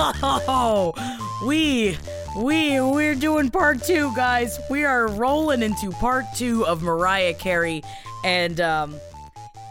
[0.00, 0.94] Oh,
[1.46, 1.96] we,
[2.36, 4.60] we, we're doing part two, guys.
[4.70, 7.82] We are rolling into part two of Mariah Carey,
[8.24, 8.94] and um,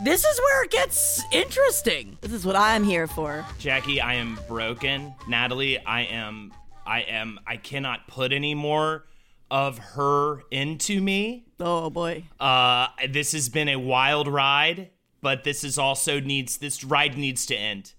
[0.03, 2.17] this is where it gets interesting.
[2.19, 3.45] This is what I'm here for.
[3.57, 5.13] Jackie, I am broken.
[5.29, 6.53] Natalie, I am
[6.85, 9.05] I am I cannot put any more
[9.49, 11.45] of her into me.
[11.59, 12.25] Oh boy.
[12.39, 14.89] Uh this has been a wild ride,
[15.21, 17.93] but this is also needs this ride needs to end.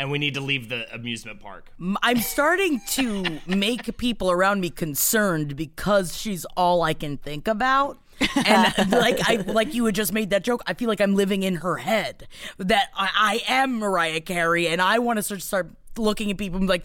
[0.00, 1.70] And we need to leave the amusement park.
[2.02, 7.98] I'm starting to make people around me concerned because she's all I can think about.
[8.46, 11.42] and like I like you had just made that joke, I feel like I'm living
[11.42, 12.28] in her head.
[12.56, 16.56] That I, I am Mariah Carey, and I want to start start looking at people
[16.58, 16.84] and be like,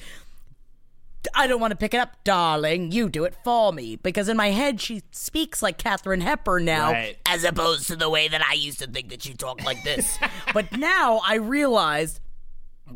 [1.34, 2.92] I don't want to pick it up, darling.
[2.92, 3.96] You do it for me.
[3.96, 7.18] Because in my head, she speaks like Katharine Hepburn now, Right.
[7.26, 10.20] as opposed to the way that I used to think that she talked like this.
[10.54, 12.20] but now I realized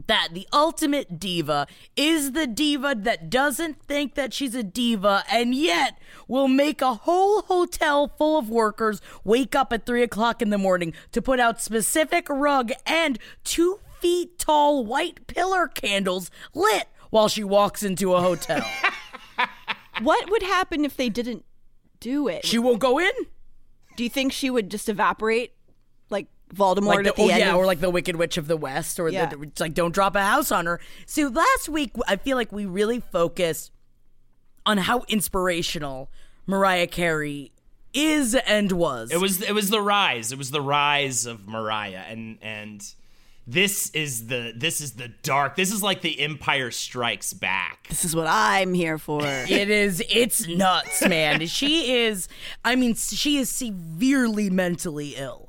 [0.08, 5.56] that the ultimate diva is the diva that doesn't think that she's a diva and
[5.56, 10.50] yet will make a whole hotel full of workers wake up at three o'clock in
[10.50, 16.88] the morning to put out specific rug and two feet tall white pillar candles lit
[17.10, 18.66] while she walks into a hotel.
[20.02, 21.44] What would happen if they didn't
[22.00, 22.46] do it?
[22.46, 23.12] she won't go in?
[23.98, 25.59] do you think she would just evaporate like
[26.56, 27.40] Voldemort Like the, at the oh, end?
[27.40, 29.28] yeah, of- or like the Wicked Witch of the West, or Yeah.
[29.28, 30.80] the, it's like don't drop a house on her.
[31.06, 33.72] So last week, I feel like we really focused
[34.66, 36.10] on how inspirational
[36.48, 37.52] Mariah Carey
[37.94, 39.12] is and was.
[39.12, 40.32] It was it was the rise.
[40.32, 42.84] It was the rise of Mariah and and
[43.48, 45.56] this is the this is the dark.
[45.56, 47.88] This is like the Empire Strikes Back.
[47.90, 49.22] this is what I'm here for.
[49.26, 50.04] It is.
[50.10, 51.48] It's nuts, man.
[51.48, 52.28] she is.
[52.64, 55.49] I mean, she is severely mentally ill.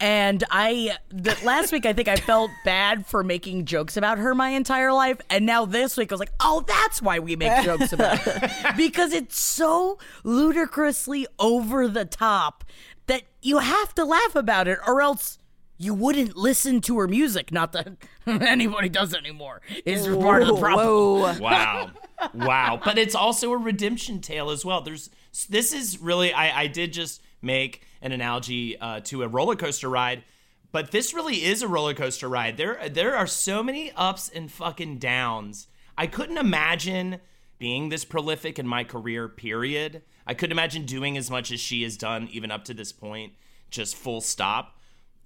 [0.00, 4.34] And I, the, last week, I think I felt bad for making jokes about her
[4.34, 5.18] my entire life.
[5.28, 8.72] And now this week, I was like, oh, that's why we make jokes about her.
[8.76, 12.64] Because it's so ludicrously over the top
[13.06, 15.38] that you have to laugh about it, or else
[15.78, 17.50] you wouldn't listen to her music.
[17.50, 17.88] Not that
[18.26, 20.86] anybody does anymore, is part of the problem.
[20.86, 21.38] Whoa.
[21.40, 21.90] Wow.
[22.34, 22.80] wow.
[22.84, 24.80] But it's also a redemption tale as well.
[24.82, 25.10] There's
[25.48, 29.88] this is really I, I did just make an analogy uh, to a roller coaster
[29.88, 30.24] ride,
[30.72, 32.56] but this really is a roller coaster ride.
[32.56, 35.68] There there are so many ups and fucking downs.
[35.96, 37.20] I couldn't imagine
[37.58, 40.02] being this prolific in my career, period.
[40.26, 43.32] I couldn't imagine doing as much as she has done even up to this point,
[43.70, 44.78] just full stop.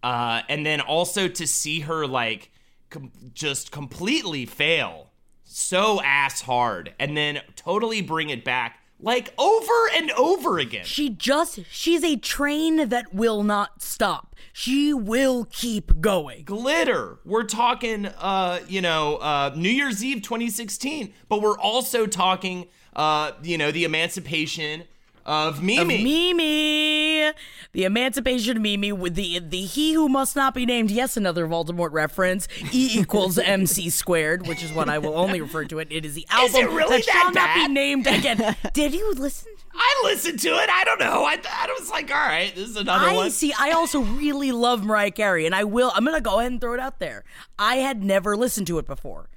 [0.03, 2.51] Uh, and then also to see her like
[2.91, 5.11] com- just completely fail
[5.45, 10.85] so ass hard and then totally bring it back like over and over again.
[10.85, 14.35] She just, she's a train that will not stop.
[14.53, 16.45] She will keep going.
[16.45, 17.19] Glitter.
[17.25, 23.33] We're talking uh, you know, uh New Year's Eve 2016, but we're also talking uh,
[23.43, 24.85] you know, the emancipation
[25.25, 26.03] of Mimi.
[26.03, 26.35] Mimi,
[27.73, 30.91] the emancipation of Mimi with the the he who must not be named.
[30.91, 32.49] Yes, another Voldemort reference.
[32.73, 35.89] E equals MC squared, which is what I will only refer to it.
[35.91, 38.57] It is the album it really that that shall not be named again.
[38.73, 39.53] Did you listen?
[39.75, 40.69] I listened to it.
[40.71, 41.25] I don't know.
[41.25, 43.31] I, I was like, all right, this is another I one.
[43.31, 43.55] see.
[43.59, 45.93] I also really love Mariah Carey, and I will.
[45.95, 47.25] I'm gonna go ahead and throw it out there.
[47.59, 49.31] I had never listened to it before,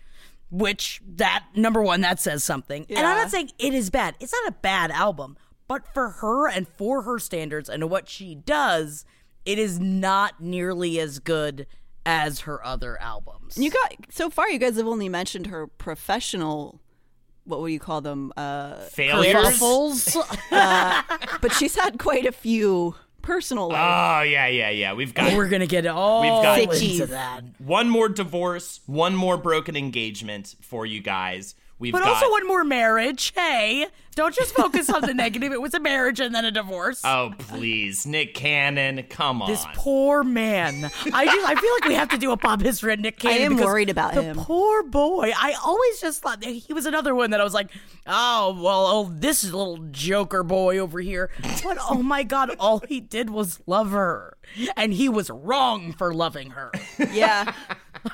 [0.51, 2.85] which that number one that says something.
[2.89, 4.15] And I'm not saying it is bad.
[4.19, 8.35] It's not a bad album, but for her and for her standards and what she
[8.35, 9.05] does,
[9.45, 11.67] it is not nearly as good
[12.05, 13.57] as her other albums.
[13.57, 14.49] You got so far.
[14.49, 16.79] You guys have only mentioned her professional
[17.47, 18.33] what would you call them?
[18.35, 19.35] Uh, Failures.
[19.35, 20.15] Kerfuffles.
[21.41, 23.77] but she's had quite a few personal life.
[23.79, 24.93] Oh yeah, yeah, yeah.
[24.93, 27.07] We've got We're gonna get all We've got- into Sickies.
[27.09, 27.43] that.
[27.59, 31.53] one more divorce, one more broken engagement for you guys.
[31.77, 33.33] We've But got also one more marriage.
[33.35, 35.51] Hey, don't just focus on the negative.
[35.51, 37.01] It was a marriage and then a divorce.
[37.03, 39.49] Oh please, Nick Cannon, come on.
[39.51, 40.85] This poor man.
[40.85, 43.41] I just, I feel like we have to do a pop history on Nick Cannon.
[43.41, 44.23] I am worried about him.
[44.23, 44.37] the him.
[44.37, 45.33] poor boy.
[45.35, 47.69] I always just thought that he was another one that I was like,
[48.07, 51.29] oh well, oh this little joker boy over here.
[51.61, 54.37] But oh my god, all he did was love her,
[54.77, 56.71] and he was wrong for loving her.
[57.11, 57.53] Yeah.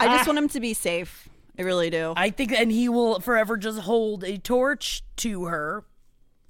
[0.00, 1.30] I just want him to be safe.
[1.58, 2.12] I really do.
[2.16, 5.84] I think, and he will forever just hold a torch to her.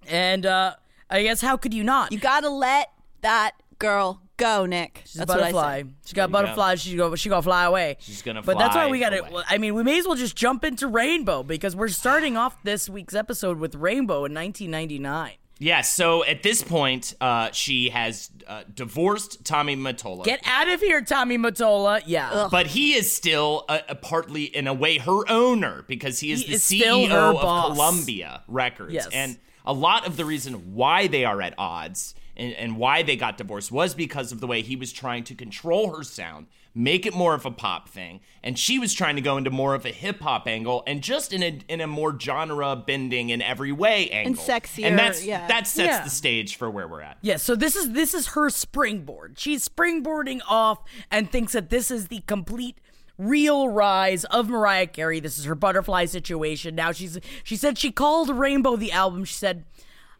[0.06, 0.74] And uh
[1.10, 2.12] I guess how could you not?
[2.12, 2.90] You gotta let
[3.22, 5.02] that girl go, Nick.
[5.06, 5.82] She's That's a what I butterfly.
[5.82, 5.88] say.
[6.06, 6.80] She got butterflies.
[6.82, 7.14] She go.
[7.16, 7.96] She gonna fly away.
[8.00, 9.24] She's gonna But that's why we got to.
[9.24, 9.42] away.
[9.48, 12.88] I mean, we may as well just jump into Rainbow because we're starting off this
[12.88, 15.32] week's episode with Rainbow in 1999.
[15.60, 20.24] Yeah, so at this point, uh, she has uh, divorced Tommy Mottola.
[20.24, 22.02] Get out of here, Tommy Mottola.
[22.06, 22.48] Yeah.
[22.50, 26.42] but he is still uh, a partly, in a way, her owner because he is
[26.42, 27.72] He the is CEO of boss.
[27.72, 28.94] Columbia Records.
[28.94, 29.08] Yes.
[29.12, 33.16] And a lot of the reason why they are at odds and, and why they
[33.16, 37.06] got divorced was because of the way he was trying to control her sound, make
[37.06, 39.84] it more of a pop thing, and she was trying to go into more of
[39.84, 43.72] a hip hop angle and just in a in a more genre bending in every
[43.72, 44.42] way angle.
[44.42, 45.46] sexier, And that's yeah.
[45.48, 46.04] that sets Yeah.
[46.04, 47.18] the stage for where we're at.
[47.22, 49.38] Yeah, so this is this is her springboard.
[49.38, 50.78] She's springboarding off
[51.10, 52.78] and thinks that this is the complete
[53.16, 55.18] real rise of Mariah Carey.
[55.18, 56.74] This is her butterfly situation.
[56.76, 59.24] Now she's she said she called Rainbow the album.
[59.24, 59.64] She said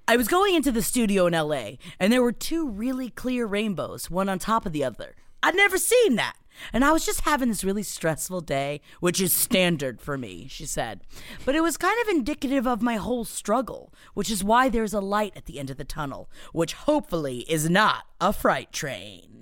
[0.09, 4.11] I was going into the studio in LA and there were two really clear rainbows,
[4.11, 5.15] one on top of the other.
[5.43, 6.35] I'd never seen that.
[6.73, 10.67] And I was just having this really stressful day, which is standard for me, she
[10.67, 11.03] said.
[11.45, 15.01] But it was kind of indicative of my whole struggle, which is why there's a
[15.01, 19.38] light at the end of the tunnel, which hopefully is not a freight train.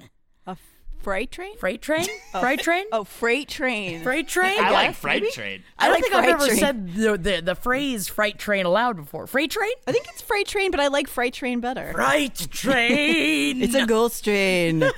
[1.07, 1.57] A freight train?
[1.57, 2.07] Freight train?
[2.41, 2.85] Freight train?
[2.91, 4.03] Oh, freight train.
[4.03, 4.59] Freight train?
[4.59, 5.33] I like Freight maybe?
[5.33, 5.63] Trade.
[5.79, 6.59] I don't like think I've ever train.
[6.59, 9.29] said the, the, the phrase freight train aloud before.
[9.29, 9.71] Freight train?
[9.87, 11.93] I think it's freight train, but I like freight train better.
[11.93, 13.63] Freight train!
[13.63, 14.83] It's a ghost train.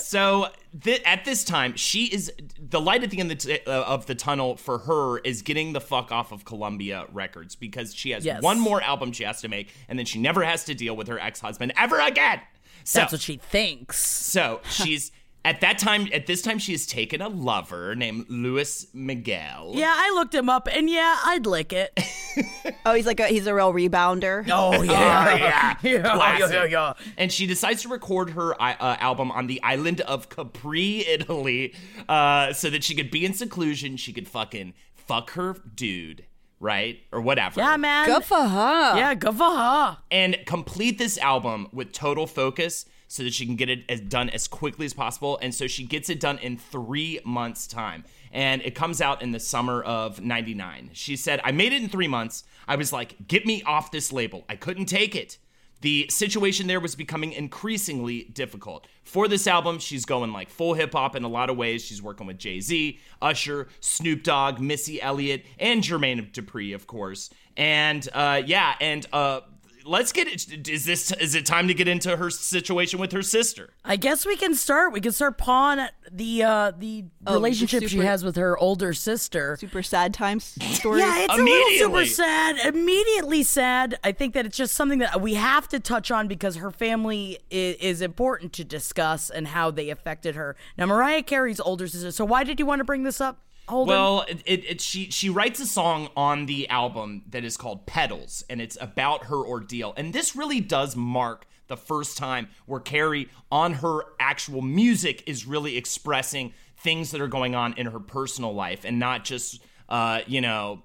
[0.00, 0.48] So
[0.82, 3.82] th- at this time, she is the light at the end of the, t- uh,
[3.84, 8.10] of the tunnel for her is getting the fuck off of Columbia Records because she
[8.10, 8.42] has Yes.
[8.42, 11.06] one more album she has to make, and then she never has to deal with
[11.08, 12.40] her ex husband ever again.
[12.82, 14.04] So, That's what she thinks.
[14.04, 15.10] so she's
[15.44, 16.08] at that time.
[16.12, 19.72] At this time, she has taken a lover named Luis Miguel.
[19.74, 21.98] Yeah, I looked him up, and yeah, I'd lick it.
[22.86, 24.48] oh, he's like a, he's a real rebounder.
[24.50, 25.76] Oh yeah, yeah.
[25.82, 26.54] yeah, Classic.
[26.54, 26.92] yeah, yeah.
[27.16, 31.74] And she decides to record her uh, album on the island of Capri, Italy,
[32.08, 33.96] uh, so that she could be in seclusion.
[33.96, 36.24] She could fucking fuck her dude,
[36.60, 37.00] right?
[37.12, 37.60] Or whatever.
[37.60, 38.06] Yeah, man.
[38.06, 38.96] Good for her.
[38.96, 39.98] Yeah, good for her.
[40.10, 44.28] And complete this album with total focus so that she can get it as done
[44.30, 45.38] as quickly as possible.
[45.42, 48.04] And so she gets it done in three months' time.
[48.32, 50.90] And it comes out in the summer of 99.
[50.92, 52.44] She said, I made it in three months.
[52.66, 54.44] I was like, get me off this label.
[54.48, 55.38] I couldn't take it.
[55.84, 58.86] The situation there was becoming increasingly difficult.
[59.02, 61.84] For this album, she's going like full hip hop in a lot of ways.
[61.84, 67.28] She's working with Jay Z, Usher, Snoop Dogg, Missy Elliott, and Jermaine Dupri, of course.
[67.54, 69.40] And uh, yeah, and uh,
[69.84, 70.68] let's get it.
[70.68, 73.70] Is this is it time to get into her situation with her sister?
[73.84, 74.92] I guess we can start.
[74.92, 78.92] We can start pawing the uh, the Oh, relationship the she has with her older
[78.92, 79.56] sister.
[79.58, 81.00] Super sad times story.
[81.00, 82.56] Yeah, it's a little super sad.
[82.66, 83.98] Immediately sad.
[84.04, 87.38] I think that it's just something that we have to touch on because her family
[87.50, 90.56] is, is important to discuss and how they affected her.
[90.76, 92.10] Now, Mariah Carey's older sister.
[92.10, 93.40] So, why did you want to bring this up?
[93.68, 93.94] Holden?
[93.94, 97.86] Well, it, it, it she she writes a song on the album that is called
[97.86, 99.94] Petals, and it's about her ordeal.
[99.96, 105.46] And this really does mark the first time where Carey, on her actual music, is
[105.46, 110.20] really expressing things that are going on in her personal life, and not just uh,
[110.26, 110.82] you know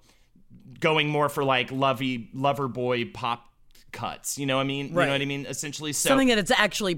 [0.79, 3.45] going more for like lovey lover boy pop
[3.91, 4.37] cuts.
[4.37, 4.87] You know what I mean?
[4.87, 5.45] You know what I mean?
[5.45, 6.95] Essentially, so something that it's actually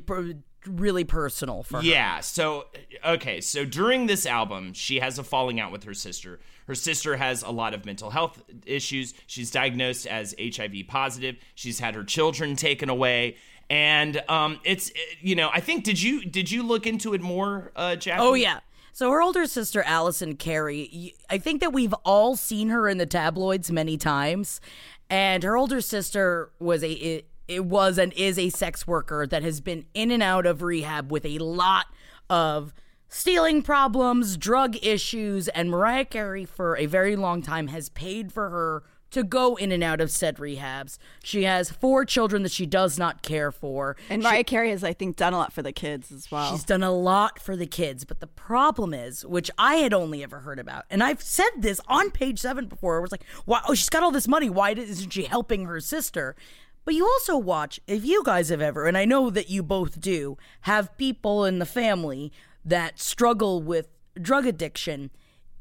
[0.66, 1.84] really personal for her.
[1.84, 2.20] yeah.
[2.20, 2.68] So,
[3.06, 3.42] okay.
[3.42, 6.40] So during this album, she has a falling out with her sister.
[6.68, 9.14] Her sister has a lot of mental health issues.
[9.28, 11.36] She's diagnosed as HIV positive.
[11.56, 13.36] She's had her children taken away.
[13.70, 14.92] And um, it's
[15.22, 18.22] you know I think did you did you look into it more, uh, Jackie?
[18.22, 18.60] Oh yeah.
[18.92, 23.06] So her older sister Allison Carey, I think that we've all seen her in the
[23.06, 24.60] tabloids many times,
[25.10, 29.62] and her older sister was a it, was and is a sex worker that has
[29.62, 31.88] been in and out of rehab with a lot
[32.30, 32.74] of
[33.08, 38.50] stealing problems, drug issues, and Mariah Carey for a very long time has paid for
[38.50, 40.98] her to go in and out of said rehabs.
[41.22, 43.98] She has four children that she does not care for.
[44.10, 46.50] And Mariah Carey has, I think, done a lot for the kids as well.
[46.52, 50.24] She's done a lot for the kids, but the problem is, which I had only
[50.24, 53.62] ever heard about, and I've said this on page seven before, it was like, why,
[53.68, 54.50] oh, she's got all this money.
[54.50, 56.38] Why isn't she helping her sister?
[56.84, 60.00] But you also watch, if you guys have ever, and I know that you both
[60.00, 62.32] do, have people in the family
[62.66, 63.88] that struggle with
[64.20, 65.12] drug addiction,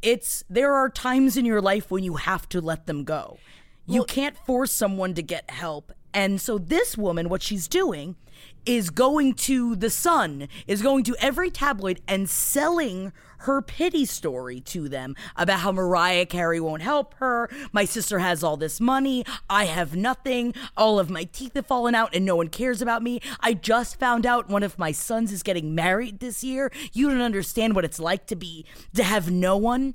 [0.03, 3.39] it's there are times in your life when you have to let them go.
[3.87, 5.93] You can't force someone to get help.
[6.15, 8.17] And so this woman, what she's doing
[8.65, 14.61] is going to the Sun, is going to every tabloid and selling her pity story
[14.61, 17.49] to them about how Mariah Carey won't help her.
[17.73, 19.25] My sister has all this money.
[19.49, 20.55] I have nothing.
[20.77, 23.21] All of my teeth have fallen out and no one cares about me.
[23.41, 26.71] I just found out one of my sons is getting married this year.
[26.93, 29.95] You don't understand what it's like to be, to have no one.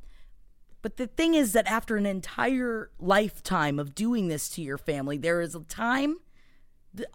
[0.82, 5.18] But the thing is that after an entire lifetime of doing this to your family,
[5.18, 6.18] there is a time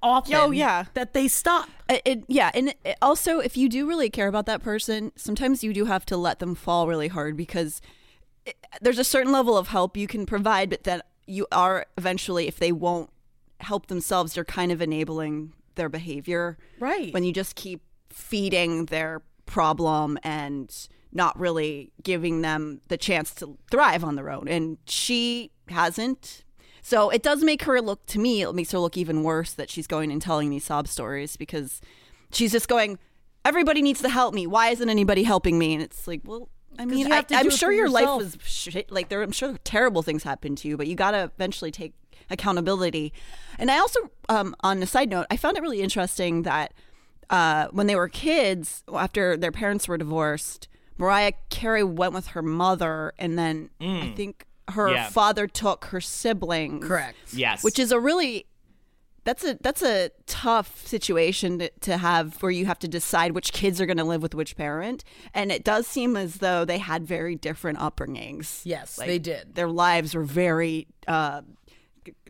[0.03, 0.85] often Oh, yeah.
[0.95, 1.69] that they stop.
[1.89, 5.63] It, it- yeah, and it, also if you do really care about that person, sometimes
[5.65, 7.81] you do have to let them fall really hard because
[8.47, 12.49] it, there's a certain level of help you can provide, but then you are eventually,
[12.49, 13.11] if they won't
[13.61, 16.59] help themselves, you're kind of enabling their behavior.
[16.79, 17.13] Right.
[17.13, 20.75] When you just keep feeding their problem and
[21.13, 24.47] not really giving them the chance to thrive on their own.
[24.49, 26.45] And she hasn't.
[26.83, 29.71] So it does make her look, to me, it makes her look even worse that
[29.71, 31.81] she's going and telling these sob stories because
[32.33, 32.99] she's just going,
[33.45, 34.47] everybody needs to help me.
[34.47, 35.75] Why isn't anybody helping me?
[35.75, 38.23] And it's like, well, I mean, I, have to do I'm sure your yourself.
[38.23, 38.91] life was shit.
[38.91, 41.95] Like, there, I'm sure terrible things happened to you, but you got to eventually take
[42.31, 43.13] accountability.
[43.59, 46.73] And I also, um, on a side note, I found it really interesting that
[47.29, 52.43] uh, when they were kids, after their parents were divorced, Mariah Carey went with her
[52.43, 54.93] mother, and then I think her.
[54.93, 55.09] Yeah.
[55.09, 56.87] father took her siblings.
[56.87, 57.17] Correct.
[57.33, 57.62] Yes.
[57.62, 58.47] Which is a really
[59.25, 63.53] that's a that's a tough situation to, to have where you have to decide which
[63.53, 66.79] kids are going to live with which parent, and it does seem as though they
[66.79, 68.62] had very different upbringings.
[68.65, 69.55] Yes, Like, they did.
[69.55, 70.87] Their lives were very.
[71.07, 71.43] Uh,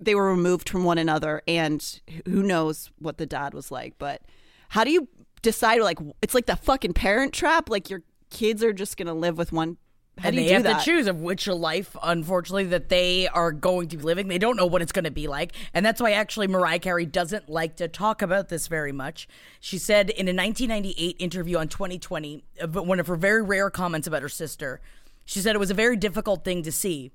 [0.00, 3.94] they were removed from one another, and who knows what the dad was like.
[3.98, 4.22] But
[4.70, 5.08] how do you
[5.42, 5.80] decide?
[5.82, 7.70] Like, it's like the fucking parent trap.
[7.70, 9.76] Like your kids are just going to live with one.
[10.18, 10.80] How and they have that?
[10.80, 14.28] to choose of which life, unfortunately, that they are going to be living.
[14.28, 15.52] They don't know what it's going to be like.
[15.72, 19.28] And that's why actually Mariah Carey doesn't like to talk about this very much.
[19.60, 24.06] She said in a 1998 interview on 2020, uh, one of her very rare comments
[24.06, 24.80] about her sister,
[25.24, 27.12] she said it was a very difficult thing to see.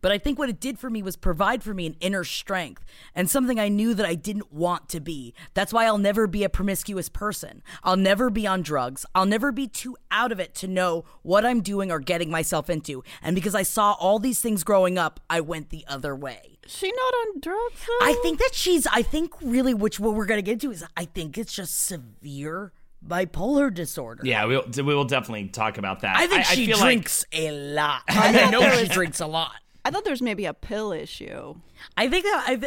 [0.00, 2.84] But I think what it did for me was provide for me an inner strength
[3.14, 5.34] and something I knew that I didn't want to be.
[5.54, 7.62] That's why I'll never be a promiscuous person.
[7.82, 9.04] I'll never be on drugs.
[9.14, 12.70] I'll never be too out of it to know what I'm doing or getting myself
[12.70, 13.02] into.
[13.22, 16.58] And because I saw all these things growing up, I went the other way.
[16.66, 17.86] She not on drugs.
[17.86, 18.06] Though?
[18.06, 20.84] I think that she's, I think really, which what we're going to get to is
[20.96, 22.72] I think it's just severe
[23.06, 24.22] bipolar disorder.
[24.24, 26.16] yeah, we'll, we will definitely talk about that.
[26.16, 28.02] I think she feel drinks a lot.
[28.08, 29.54] I, mean, I know she drinks a lot.
[29.88, 31.54] I thought there was maybe a pill issue.
[31.96, 32.64] I think that I've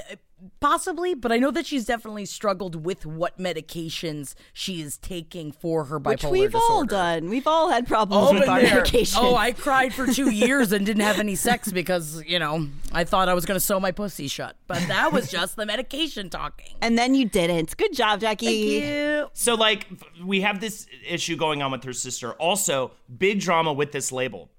[0.59, 5.83] possibly, but I know that she's definitely struggled with what medications she is taking for
[5.85, 6.73] her bipolar Which we've disorder.
[6.73, 7.29] all done.
[7.29, 8.75] We've all had problems Oh, with our there.
[8.75, 9.19] medication.
[9.21, 13.03] Oh, I cried for two years and didn't have any sex because you know I
[13.03, 16.29] thought I was going to sew my pussy shut, but that was just the medication
[16.31, 16.75] talking.
[16.81, 17.77] and then you didn't.
[17.77, 18.45] Good job, Jackie.
[18.47, 19.27] Thank you.
[19.33, 19.85] So like
[20.25, 22.31] we have this issue going on with her sister.
[22.33, 24.49] Also, big drama with this label.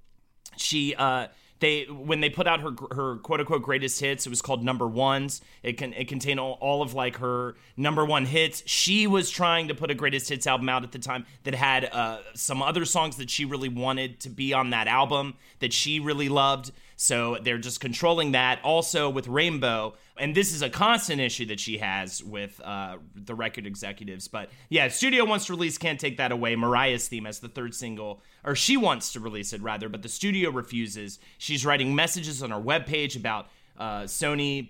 [0.55, 1.27] She uh
[1.63, 4.85] they when they put out her her quote unquote greatest hits, it was called number
[4.85, 5.41] ones.
[5.63, 8.63] It can it contained all, all of like her number one hits.
[8.65, 11.85] She was trying to put a greatest hits album out at the time that had
[11.85, 16.01] uh, some other songs that she really wanted to be on that album that she
[16.01, 16.71] really loved.
[16.95, 18.59] So they're just controlling that.
[18.63, 23.35] Also with Rainbow, and this is a constant issue that she has with uh, the
[23.35, 24.27] record executives.
[24.27, 27.73] But yeah, studio wants to release Can't Take That Away, Mariah's theme as the third
[27.73, 31.19] single, or she wants to release it rather, but the studio refuses.
[31.37, 33.47] She's writing messages on her webpage about
[33.77, 34.69] uh, Sony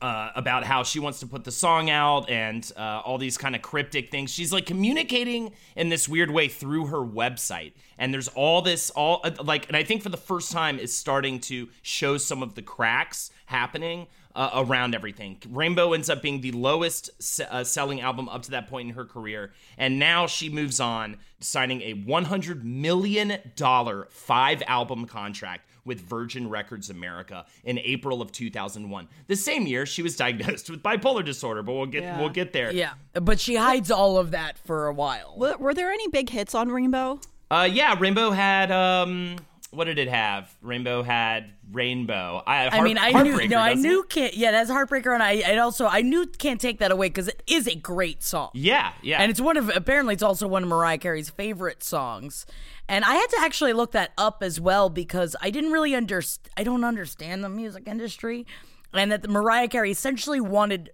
[0.00, 3.54] uh, about how she wants to put the song out and uh, all these kind
[3.54, 4.30] of cryptic things.
[4.30, 9.20] She's like communicating in this weird way through her website, and there's all this, all
[9.24, 12.54] uh, like, and I think for the first time is starting to show some of
[12.54, 14.06] the cracks happening.
[14.32, 17.10] Uh, around everything, Rainbow ends up being the lowest
[17.50, 21.16] uh, selling album up to that point in her career, and now she moves on,
[21.40, 28.32] signing a 100 million dollar five album contract with Virgin Records America in April of
[28.32, 29.08] 2001.
[29.26, 32.18] The same year she was diagnosed with bipolar disorder, but we'll get Yeah.
[32.20, 32.72] we'll get there.
[32.72, 35.34] Yeah, but she hides all of that for a while.
[35.36, 37.20] Were, were there any big hits on Rainbow?
[37.50, 39.36] Uh, yeah, Rainbow had um,
[39.70, 40.52] what did it have?
[40.62, 42.42] Rainbow had Rainbow.
[42.46, 44.34] I, I mean, I knew no, I knew can't.
[44.34, 47.42] Yeah, that's Heartbreaker, and I and also I knew can't take that away because it
[47.46, 48.50] is a great song.
[48.54, 49.22] Yeah, yeah.
[49.22, 52.46] And it's one of apparently it's also one of Mariah Carey's favorite songs.
[52.88, 56.50] And I had to actually look that up as well because I didn't really understand
[56.56, 58.46] I don't understand the music industry
[58.92, 60.90] and that the Mariah Carey essentially wanted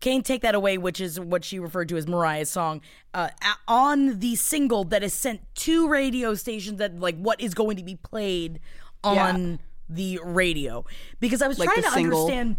[0.00, 2.80] Can't Take That Away, which is what she referred to as Mariah's song,
[3.14, 3.28] uh,
[3.66, 7.82] on the single that is sent to radio stations that like what is going to
[7.84, 8.60] be played
[9.02, 10.84] on the radio.
[11.20, 12.20] Because I was Like trying to single.
[12.20, 12.56] understand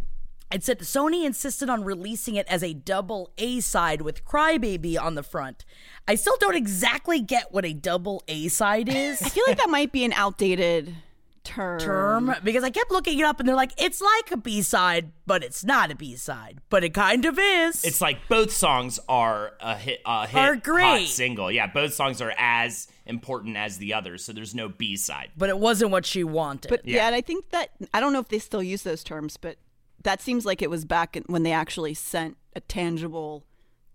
[0.51, 5.15] it said Sony insisted on releasing it as a double A side with Crybaby on
[5.15, 5.65] the front.
[6.07, 9.21] I still don't exactly get what a double A side is.
[9.21, 10.95] I feel like that might be an outdated
[11.45, 11.79] term.
[11.79, 15.11] term because I kept looking it up and they're like, it's like a B side,
[15.25, 17.85] but it's not a B side, but it kind of is.
[17.85, 21.07] It's like both songs are a hit, a hit Are hot great.
[21.07, 21.51] single.
[21.51, 25.31] Yeah, both songs are as important as the others, so there's no B side.
[25.37, 26.69] but it wasn't what she wanted.
[26.69, 27.05] But yeah.
[27.05, 29.57] and I think that I don't know if they still use those terms, but
[30.03, 33.43] that seems like it was back when they actually sent a tangible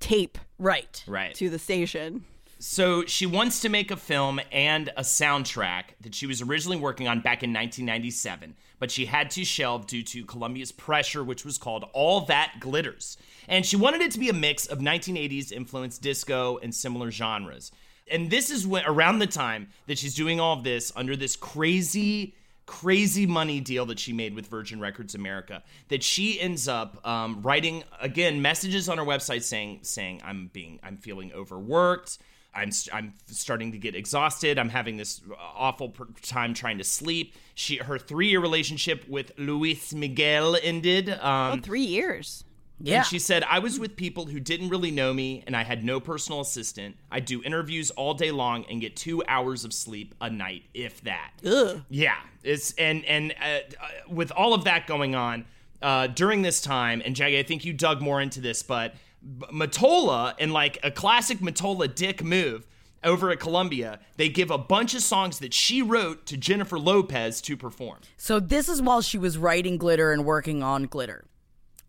[0.01, 1.05] tape right.
[1.07, 1.35] Right.
[1.35, 2.25] to the station.
[2.63, 7.09] So she wants to make a film and a soundtrack that she was originally working
[7.09, 11.57] on back in 1997, but she had to shelve due to Columbia's pressure, which was
[11.57, 13.17] called All That Glitters.
[13.49, 17.73] And she wanted it to be a mix of 1980s influenced disco and similar genres.
[18.11, 21.37] And this is when around the time that she's doing all of this under this
[21.37, 22.35] crazy
[22.67, 27.43] crazy money deal that she made with Virgin Records America that she ends up um,
[27.43, 32.19] writing again messages on her website saying saying I'm being I'm feeling overworked
[32.55, 37.35] I'm I'm starting to get exhausted I'm having this awful per- time trying to sleep
[37.55, 42.45] she her 3 year relationship with Luis Miguel ended um, Oh, three years.
[42.83, 42.99] Yeah.
[42.99, 45.85] and she said, I was with people who didn't really know me and I had
[45.85, 46.97] no personal assistant.
[47.11, 51.03] I do interviews all day long and get two hours of sleep a night, if
[51.03, 51.33] that.
[51.45, 51.83] Ugh.
[51.91, 52.17] Yeah.
[52.43, 55.45] It's and and uh, uh, with all of that going on
[55.83, 58.99] uh, during this time, and Jackie, I think you dug more into this, but B-
[59.25, 62.67] Mottola and like a classic Mottola dick move
[63.03, 67.41] over at Columbia, they give a bunch of songs that she wrote to Jennifer Lopez
[67.43, 68.01] to perform.
[68.17, 71.25] So this is while she was writing Glitter and working on Glitter.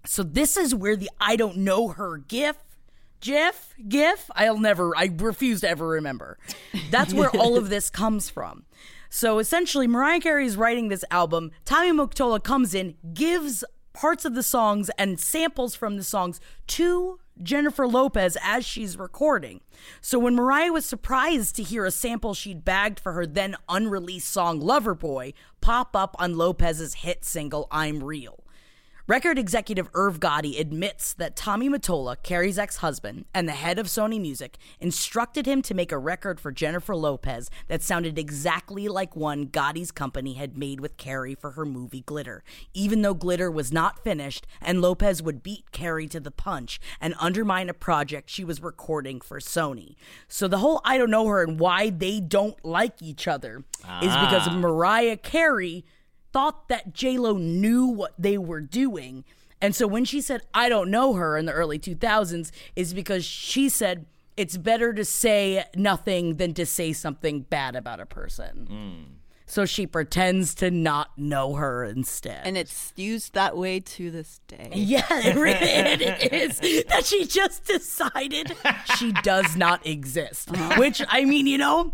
[0.05, 2.57] So this is where the I don't know her gif,
[3.19, 6.39] GIF, GIF, I'll never, I refuse to ever remember.
[6.89, 8.65] That's where all of this comes from.
[9.09, 11.51] So essentially, Mariah Carey is writing this album.
[11.65, 17.19] Tommy Mottola comes in, gives parts of the songs and samples from the songs to
[17.41, 19.61] Jennifer Lopez as she's recording.
[19.99, 24.29] So when Mariah was surprised to hear a sample she'd bagged for her then unreleased
[24.29, 28.40] song Loverboy pop up on Lopez's hit single I'm Real.
[29.11, 33.87] Record executive Irv Gotti admits that Tommy Mottola, Carey's ex husband and the head of
[33.87, 39.13] Sony Music, instructed him to make a record for Jennifer Lopez that sounded exactly like
[39.13, 42.41] one Gotti's company had made with Carey for her movie Glitter,
[42.73, 47.13] even though Glitter was not finished and Lopez would beat Carey to the punch and
[47.19, 49.97] undermine a project she was recording for Sony.
[50.29, 53.65] So the whole I don't know her and why they don't like each other
[54.01, 54.57] is because ah.
[54.57, 55.83] Mariah Carey
[56.31, 59.23] thought that Lo knew what they were doing.
[59.61, 63.23] And so when she said, I don't know her in the early 2000s, is because
[63.23, 64.05] she said,
[64.37, 68.67] it's better to say nothing than to say something bad about a person.
[68.71, 69.21] Mm.
[69.51, 72.41] So she pretends to not know her instead.
[72.45, 74.69] And it's used that way to this day.
[74.73, 78.55] yeah, it really it is that she just decided
[78.97, 80.51] she does not exist.
[80.51, 80.79] Uh-huh.
[80.79, 81.93] Which, I mean, you know,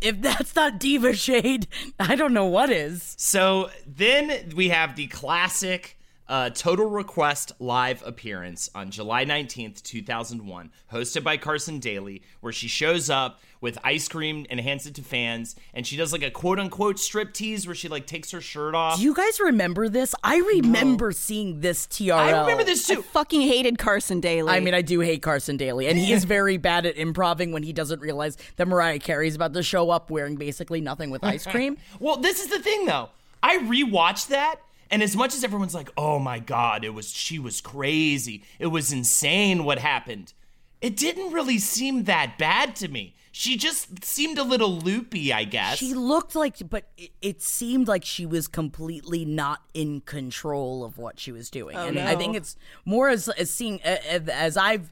[0.00, 1.66] if that's not diva shade,
[1.98, 3.14] I don't know what is.
[3.18, 5.98] So then we have the classic
[6.28, 12.68] uh, Total Request live appearance on July 19th, 2001, hosted by Carson Daly, where she
[12.68, 16.30] shows up with ice cream and hands it to fans, and she does like a
[16.30, 18.98] quote unquote strip tease where she like takes her shirt off.
[18.98, 20.14] Do you guys remember this?
[20.22, 22.14] I remember seeing this TRL.
[22.14, 23.02] I remember this I too.
[23.02, 24.52] fucking hated Carson Daly.
[24.52, 27.62] I mean, I do hate Carson Daly, and he is very bad at improving when
[27.62, 31.46] he doesn't realize that Mariah Carey's about to show up wearing basically nothing with ice
[31.46, 31.76] cream.
[31.98, 33.10] Well, this is the thing though.
[33.42, 34.56] I rewatched that,
[34.90, 38.44] and as much as everyone's like, "Oh my god, it was she was crazy.
[38.58, 40.32] It was insane what happened."
[40.80, 43.14] It didn't really seem that bad to me.
[43.32, 45.76] She just seemed a little loopy, I guess.
[45.76, 50.96] She looked like, but it, it seemed like she was completely not in control of
[50.96, 51.76] what she was doing.
[51.76, 54.90] Oh, and I think it's more as as seeing as, as I've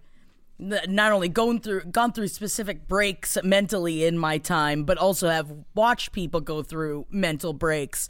[0.58, 5.50] not only gone through gone through specific breaks mentally in my time, but also have
[5.74, 8.08] watched people go through mental breaks.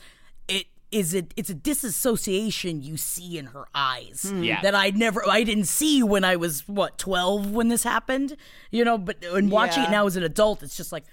[0.95, 4.43] It is it it's a disassociation you see in her eyes hmm.
[4.43, 4.61] Yeah.
[4.63, 8.37] that I never I didn't see when I was what 12 when this happened
[8.71, 9.89] you know but in watching Yeah.
[9.89, 11.05] it now as an adult it's just like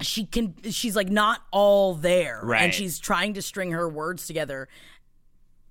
[0.00, 2.62] she can she's like not all there Right.
[2.62, 4.68] and she's trying to string her words together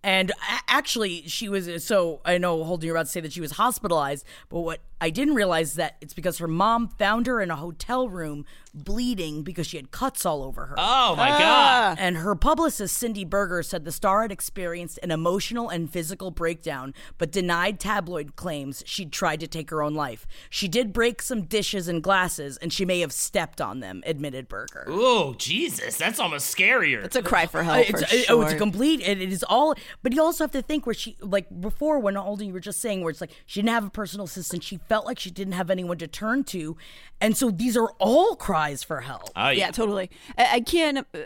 [0.03, 0.31] and
[0.67, 4.25] actually she was so i know holding you're about to say that she was hospitalized
[4.49, 8.07] but what i didn't realize that it's because her mom found her in a hotel
[8.07, 11.97] room bleeding because she had cuts all over her Oh my god.
[11.99, 16.93] and her publicist, Cindi Berger, said the star had experienced an emotional and physical breakdown,
[17.17, 20.25] but denied tabloid claims she'd tried to take her own life.
[20.49, 24.47] She did break some dishes and glasses, and she may have stepped on them, admitted
[24.47, 24.85] Berger.
[24.87, 27.03] Oh Jesus, that's almost scarier.
[27.03, 27.89] It's a cry for help.
[27.89, 29.01] It's, for uh, oh, it's a complete.
[29.01, 29.75] It, it is all.
[30.01, 32.79] But you also have to think where she, like before, when Holden you were just
[32.79, 34.63] saying, where it's like she didn't have a personal assistant.
[34.63, 36.75] She felt like she didn't have anyone to turn to,
[37.23, 39.29] and so these are all cries for help.
[39.35, 39.67] Oh yeah.
[39.67, 40.09] yeah, totally.
[40.37, 40.97] I, I can't.
[40.99, 41.19] uh,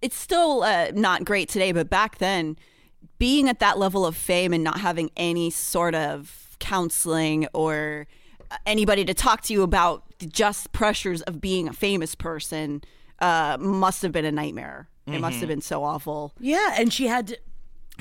[0.00, 2.56] It's still uh, not great today, but back then,
[3.18, 8.06] being at that level of fame and not having any sort of counseling or
[8.50, 12.82] uh, anybody to talk to you about the just pressures of being a famous person
[13.20, 14.88] uh, must have been a nightmare.
[15.06, 16.34] It must have been so awful.
[16.38, 17.38] Yeah, and she had to.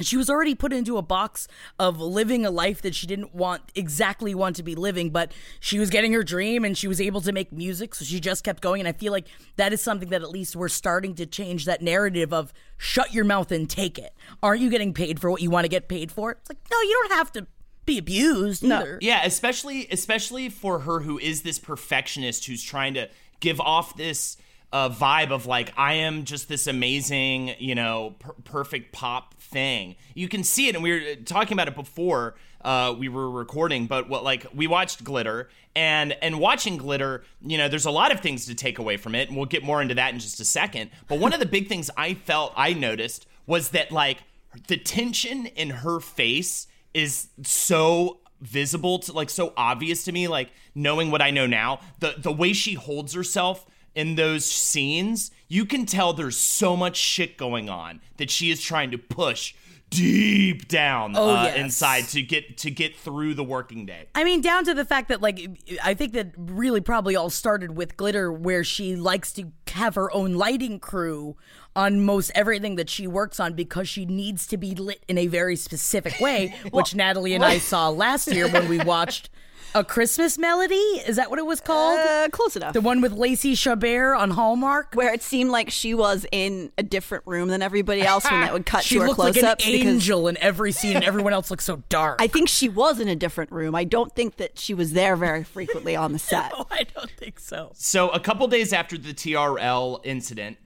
[0.02, 1.48] She was already put into a box
[1.80, 5.80] of living a life that she didn't want exactly want to be living, but she
[5.80, 8.62] was getting her dream and she was able to make music, so she just kept
[8.62, 8.80] going.
[8.80, 11.82] And I feel like that is something that at least we're starting to change that
[11.82, 14.14] narrative of shut your mouth and take it.
[14.44, 16.32] Aren't you getting paid for what you want to get paid for?
[16.32, 17.48] It's like, no, you don't have to
[17.86, 19.00] be abused either.
[19.02, 24.38] Yeah, especially especially for her who is this perfectionist who's trying to give off this
[24.72, 29.96] uh, vibe of like I am just this amazing, you know, per- perfect pop thing.
[30.14, 33.88] You can see it, and we were talking about it before uh, we were recording.
[33.88, 38.12] But what like we watched Glitter, and and watching Glitter, you know, there's a lot
[38.12, 40.40] of things to take away from it, and we'll get more into that in just
[40.40, 40.92] a second.
[41.08, 44.20] But one of the big things I felt I noticed was that like
[44.68, 50.52] the tension in her face is so visible to like so obvious to me like
[50.76, 55.66] knowing what I know now the the way she holds herself in those scenes you
[55.66, 59.54] can tell there's so much shit going on that she is trying to push
[59.90, 61.58] deep down Oh, uh, yes.
[61.58, 65.08] inside to get to get through the working day I mean, down to the fact
[65.08, 65.40] that, like,
[65.82, 70.14] I think that really probably all started with Glitter, where she likes to have her
[70.14, 71.38] own lighting crew
[71.76, 75.28] on most everything that she works on because she needs to be lit in a
[75.28, 79.30] very specific way, which Natalie and I saw last year when we watched
[79.76, 80.76] A Christmas Melody.
[80.76, 82.00] Is that what it was called?
[82.00, 82.74] Uh, close enough.
[82.74, 84.94] the one with Lacey Chabert on Hallmark?
[84.96, 88.54] Where it seemed like she was in a different room than everybody else when that
[88.54, 89.66] would cut She to her looked like an close-ups.
[89.66, 92.22] because angel in every scene, and everyone else looked so dark.
[92.22, 93.76] I think she was in a different room.
[93.76, 96.52] I don't think that she was there very frequently on the set.
[96.56, 97.72] Oh, I don't think so.
[97.76, 100.58] So, a couple days after the TRL incident,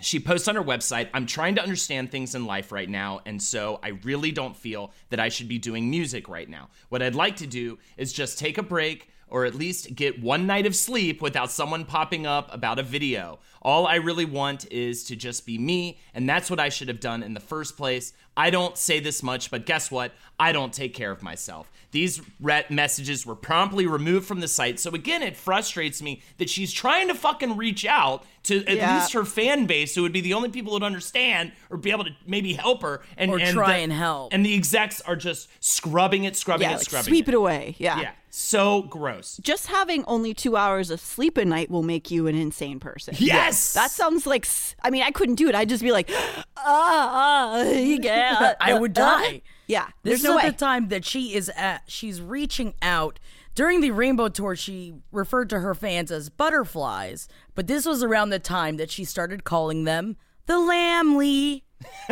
[0.00, 3.42] she posts on her website, I'm trying to understand things in life right now, and
[3.42, 6.68] so I really don't feel that I should be doing music right now.
[6.90, 10.46] What I'd like to do is just take a break or at least get one
[10.46, 13.40] night of sleep without someone popping up about a video.
[13.60, 17.00] All I really want is to just be me, and that's what I should have
[17.00, 18.12] done in the first place.
[18.36, 20.12] I don't say this much, but guess what?
[20.38, 21.72] I don't take care of myself.
[21.90, 22.20] These
[22.68, 24.78] messages were promptly removed from the site.
[24.78, 28.96] So again, it frustrates me that she's trying to fucking reach out to at Yeah.
[28.98, 32.04] least her fan base, who would be the only people who'd understand or be able
[32.04, 34.32] to maybe help her and Or and try the- and help.
[34.32, 37.32] And the execs are just scrubbing it, scrubbing Yeah, it, like scrubbing sweep it.
[37.32, 37.74] it away.
[37.78, 38.00] Yeah.
[38.00, 39.38] Yeah, so gross.
[39.42, 43.14] Just having only two hours of sleep a night will make you an insane person.
[43.18, 44.46] Yes, That sounds like.
[44.82, 45.54] I mean, I couldn't do it.
[45.54, 48.54] I'd just be like, ah, ah yeah.
[48.60, 49.42] I would uh, uh, die.
[49.66, 49.86] Yeah.
[50.02, 50.50] This There's no is way.
[50.50, 51.82] the time that she is at.
[51.88, 53.18] She's reaching out.
[53.56, 58.28] During the Rainbow Tour, she referred to her fans as butterflies, but this was around
[58.28, 61.62] the time that she started calling them the Lambily.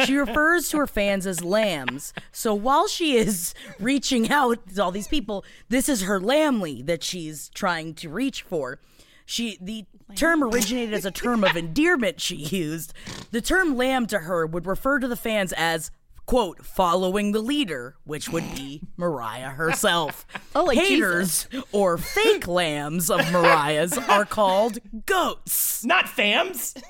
[0.06, 2.14] She refers to her fans as lambs.
[2.32, 7.02] So while she is reaching out to all these people, this is her Lambily that
[7.02, 8.80] she's trying to reach for.
[9.26, 9.84] She the
[10.16, 12.94] term originated as a term of endearment she used.
[13.32, 15.90] The term lamb to her would refer to the fans as
[16.26, 20.26] quote following the leader, which would be Mariah herself.
[20.54, 25.84] Oh, like Haters or fake lambs of Mariah's are called goats.
[25.84, 26.80] not fams.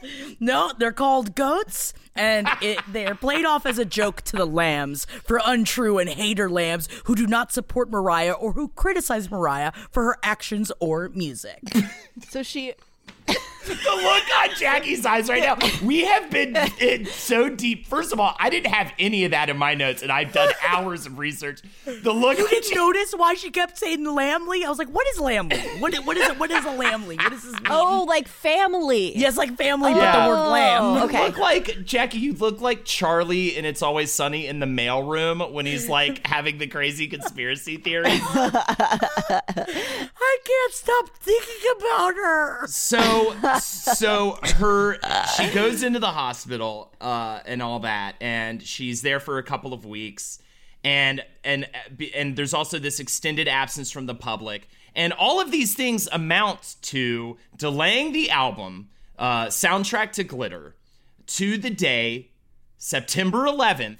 [0.40, 5.04] No, they're called goats, and it, they're played off as a joke to the lambs
[5.24, 10.04] for untrue and hater lambs who do not support Mariah or who criticize Mariah for
[10.04, 11.60] her actions or music.
[12.28, 12.74] So she.
[13.66, 15.56] The look on Jackie's eyes right now.
[15.82, 17.86] We have been in so deep.
[17.86, 20.52] First of all, I didn't have any of that in my notes, and I've done
[20.66, 21.60] hours of research.
[21.84, 24.64] The look You on didn't notice why she kept saying Lambily?
[24.64, 25.80] I was like, what is Lambily?
[25.80, 26.38] What, what is it?
[26.38, 27.16] What is a Lambily?
[27.16, 27.66] What does this mean?
[27.70, 29.16] Oh, like family.
[29.16, 30.96] yes, like family, but the word oh, lamb.
[30.96, 31.26] You Okay.
[31.26, 32.18] look like Jackie.
[32.18, 36.58] You look like Charlie, and it's always sunny in the mailroom when he's like having
[36.58, 38.20] the crazy conspiracy theories.
[38.26, 42.66] I can't stop thinking about her.
[42.66, 44.98] So so her
[45.36, 49.72] she goes into the hospital uh, and all that, and she's there for a couple
[49.72, 50.40] of weeks,
[50.82, 51.68] and and
[52.14, 56.76] and there's also this extended absence from the public, and all of these things amount
[56.82, 58.88] to delaying the album
[59.18, 60.74] uh, soundtrack to Glitter
[61.26, 62.30] to the day
[62.78, 63.98] September 11th.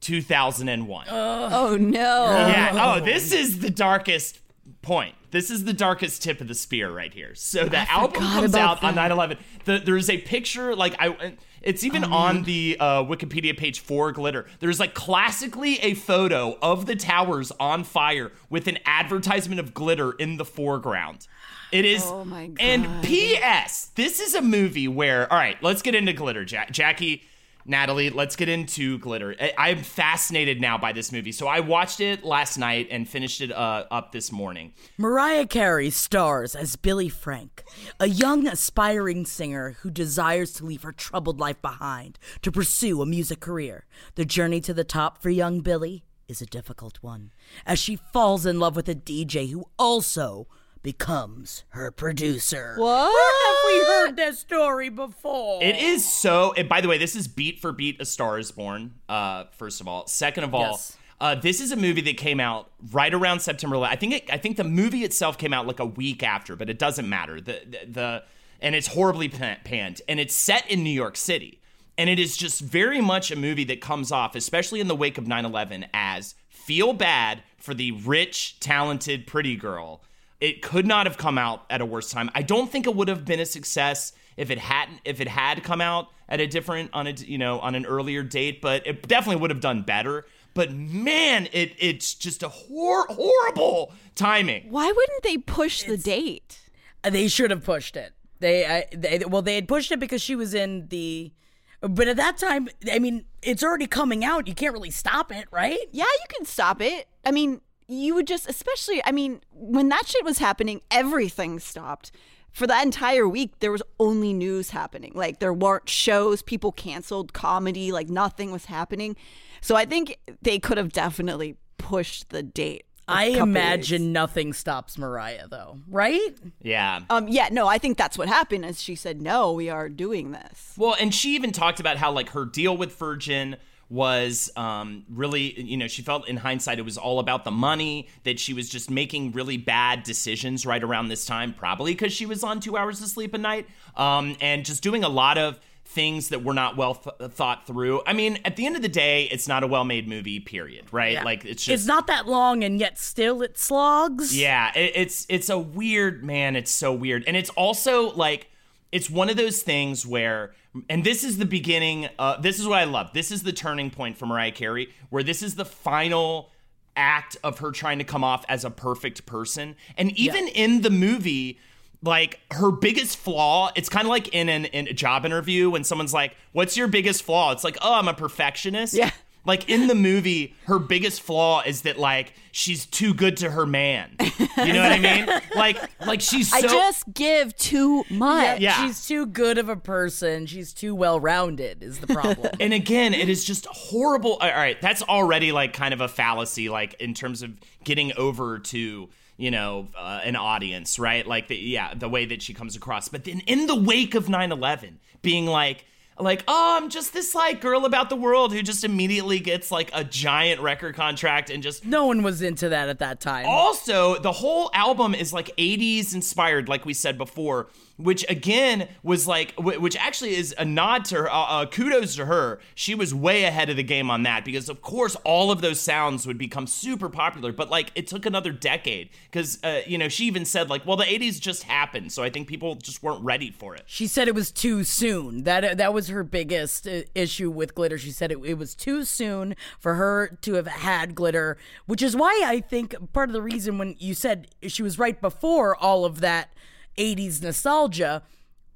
[0.00, 1.06] 2001.
[1.10, 1.90] Oh no.
[1.98, 2.70] Yeah.
[2.72, 4.38] Oh, this is the darkest
[4.80, 5.14] point.
[5.30, 7.34] This is the darkest tip of the spear right here.
[7.34, 9.10] So the album comes out on that.
[9.10, 9.38] 9/11.
[9.64, 14.46] The, there's a picture like I it's even on the uh, Wikipedia page for Glitter.
[14.60, 20.12] There's like classically a photo of the towers on fire with an advertisement of glitter
[20.12, 21.26] in the foreground.
[21.70, 22.56] It is Oh my God.
[22.60, 23.90] and P.S.
[23.94, 26.44] This is a movie where all right, let's get into Glitter.
[26.44, 27.22] Jack- Jackie
[27.70, 29.34] Natalie, let's get into Glitter.
[29.40, 31.32] I- I'm fascinated now by this movie.
[31.32, 34.74] So I watched it last night and finished it uh, up this morning.
[34.98, 37.64] Mariah Carey stars as Billie Frank,
[37.98, 43.06] a young aspiring singer who desires to leave her troubled life behind to pursue a
[43.06, 43.86] music career.
[44.16, 47.32] The journey to the top for young Billy is a difficult one,
[47.66, 50.46] as she falls in love with a DJ who also
[50.82, 52.74] becomes her producer.
[52.76, 53.12] What?
[53.12, 55.62] Where have we heard this story before?
[55.62, 56.52] It is so.
[56.56, 58.94] And by the way, this is beat for beat A Star Is Born.
[59.08, 60.96] Uh, first of all, second of all, Yes.
[61.20, 63.76] uh, this is a movie that came out right around September.
[63.76, 63.88] 11th.
[63.88, 64.12] I think.
[64.14, 67.08] It, I think the movie itself came out like a week after, but it doesn't
[67.08, 67.40] matter.
[67.40, 68.22] The the, the
[68.62, 71.60] and it's horribly panned, and it's set in New York City,
[71.96, 75.16] and it is just very much a movie that comes off, especially in the wake
[75.18, 80.02] of 9/11, as feel bad for the rich, talented, pretty girl.
[80.40, 82.30] It could not have come out at a worse time.
[82.34, 85.62] I don't think it would have been a success if it hadn't if it had
[85.62, 89.06] come out at a different on a you know on an earlier date, but it
[89.06, 90.24] definitely would have done better.
[90.54, 94.70] But man, it it's just a hor- horrible timing.
[94.70, 96.60] Why wouldn't they push the date?
[97.04, 98.12] Uh, they should have pushed it.
[98.40, 101.32] They, I, they, well, they had pushed it because she was in the.
[101.80, 104.48] But at that time, I mean, it's already coming out.
[104.48, 105.78] You can't really stop it, right?
[105.92, 107.08] Yeah, you can stop it.
[107.24, 112.12] I mean, you would just, especially, I mean, when that shit was happening, everything stopped.
[112.52, 115.12] For that entire week, there was only news happening.
[115.14, 119.16] Like, there weren't shows, people canceled comedy, like, nothing was happening.
[119.60, 122.86] So I think they could have definitely pushed the date.
[123.08, 124.12] I imagine weeks.
[124.12, 126.30] nothing stops Mariah, though, right?
[126.62, 127.00] Yeah.
[127.10, 128.64] Um, yeah, no, I think that's what happened.
[128.64, 130.74] As she said, no, we are doing this.
[130.76, 133.56] Well, and she even talked about how like her deal with Virgin
[133.90, 138.08] was um, really, you know, she felt in hindsight it was all about the money,
[138.22, 142.24] that she was just making really bad decisions right around this time, probably because she
[142.24, 145.58] was on two hours of sleep a night um, and just doing a lot of
[145.84, 148.00] things that were not well th- thought through.
[148.06, 150.86] I mean, at the end of the day, it's not a well made movie, period,
[150.92, 151.24] right?
[151.24, 151.82] Like, it's just.
[151.82, 154.36] It's not that long, and yet still it slogs.
[154.36, 156.54] Yeah, it, it's it's a weird man.
[156.54, 158.49] It's so weird, and it's also like
[158.92, 160.52] it's one of those things where,
[160.88, 162.08] and this is the beginning.
[162.18, 163.12] Uh, this is what I love.
[163.12, 166.50] This is the turning point for Mariah Carey, where this is the final
[166.96, 170.90] act of her trying to come off as a perfect person, and even in the
[170.90, 171.58] movie.
[172.02, 175.84] Like her biggest flaw, it's kind of like in, an, in a job interview when
[175.84, 179.10] someone's like, "What's your biggest flaw?" It's like, "Oh, I'm a perfectionist." Yeah.
[179.44, 183.64] Like in the movie, her biggest flaw is that like she's too good to her
[183.64, 184.14] man.
[184.18, 185.40] You know what I mean?
[185.56, 188.60] Like like she's so I just give too much.
[188.60, 188.84] Yeah.
[188.84, 190.46] She's too good of a person.
[190.46, 192.50] She's too well rounded, is the problem.
[192.60, 194.34] and again, it is just horrible.
[194.40, 197.52] All right, that's already like kind of a fallacy, like in terms of
[197.84, 201.26] getting over to you know uh, an audience, right?
[201.26, 203.08] Like the yeah, the way that she comes across.
[203.08, 205.86] But then in the wake of 9/11, being like.
[206.20, 209.90] Like, oh, I'm just this like girl about the world who just immediately gets like
[209.92, 213.46] a giant record contract and just no one was into that at that time.
[213.46, 219.26] Also, the whole album is like 80s inspired, like we said before, which again was
[219.26, 222.60] like, which actually is a nod to her, uh, uh, kudos to her.
[222.74, 225.80] She was way ahead of the game on that because, of course, all of those
[225.80, 230.08] sounds would become super popular, but like it took another decade because, uh, you know,
[230.08, 232.12] she even said, like, well, the 80s just happened.
[232.12, 233.82] So I think people just weren't ready for it.
[233.86, 235.44] She said it was too soon.
[235.44, 237.98] That that was her biggest issue with glitter.
[237.98, 242.14] She said it, it was too soon for her to have had glitter, which is
[242.14, 246.04] why I think part of the reason when you said she was right before all
[246.04, 246.52] of that
[246.96, 248.22] 80s nostalgia.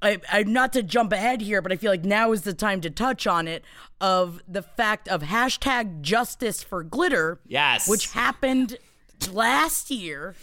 [0.02, 2.80] I, I not to jump ahead here, but I feel like now is the time
[2.82, 3.64] to touch on it
[4.00, 7.40] of the fact of hashtag justice for glitter.
[7.46, 7.88] Yes.
[7.88, 8.76] Which happened
[9.32, 10.34] last year.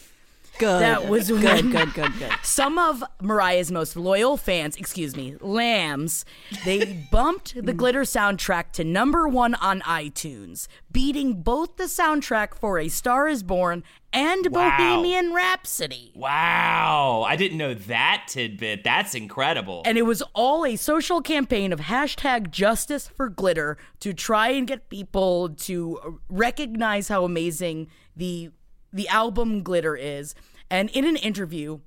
[0.62, 0.82] Good.
[0.84, 2.32] That was good, when good, good, good.
[2.44, 6.24] Some of Mariah's most loyal fans, excuse me, lambs,
[6.66, 12.78] they bumped the Glitter soundtrack to number one on iTunes, beating both the soundtrack for
[12.78, 14.78] A Star is Born and Wow.
[14.78, 16.12] Bohemian Rhapsody.
[16.14, 17.26] Wow.
[17.28, 18.84] I didn't know that tidbit.
[18.84, 19.82] That's incredible.
[19.86, 24.68] And it was all a social campaign of hashtag justice for glitter to try and
[24.68, 28.52] get people to recognize how amazing the
[28.94, 30.36] the album Glitter is.
[30.72, 31.82] And in an interview,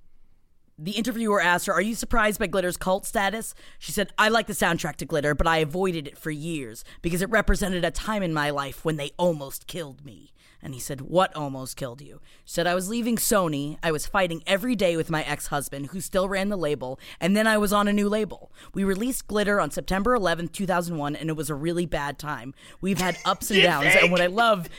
[0.79, 3.55] the interviewer asked her, Are you surprised by Glitter's cult status?
[3.79, 7.23] She said, I like the soundtrack to Glitter, but I avoided it for years because
[7.23, 10.34] it represented a time in my life when they almost killed me.
[10.65, 12.21] And he said, What almost killed you?
[12.45, 13.77] She said, I was leaving Sony.
[13.83, 17.37] I was fighting every day with my ex husband, who still ran the label, and
[17.37, 18.51] then I was on a new label.
[18.73, 22.55] We released Glitter on September 11th, 2001, and it was a really bad time.
[22.81, 23.89] We've had ups and downs.
[23.89, 24.03] think?
[24.05, 24.71] And what I love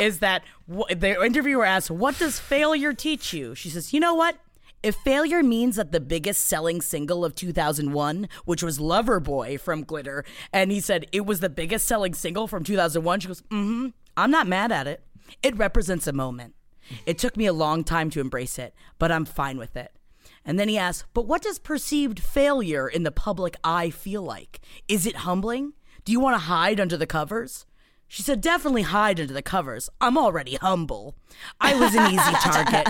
[0.00, 3.54] is that wh- the interviewer asked, What does failure teach you?
[3.54, 4.38] She says, You know what?
[4.82, 10.24] If failure means that the biggest selling single of 2001, which was Loverboy from Glitter,
[10.52, 13.88] and he said it was the biggest selling single from 2001, she goes, mm hmm,
[14.16, 15.02] I'm not mad at it.
[15.42, 16.54] It represents a moment.
[17.06, 19.92] It took me a long time to embrace it, but I'm fine with it.
[20.44, 24.60] And then he asks, But what does perceived failure in the public eye feel like?
[24.88, 25.72] Is it humbling?
[26.04, 27.64] Do you want to hide under the covers?
[28.14, 29.90] She said, Definitely hide under the covers.
[30.00, 31.16] I'm already humble.
[31.60, 32.86] I was an easy target.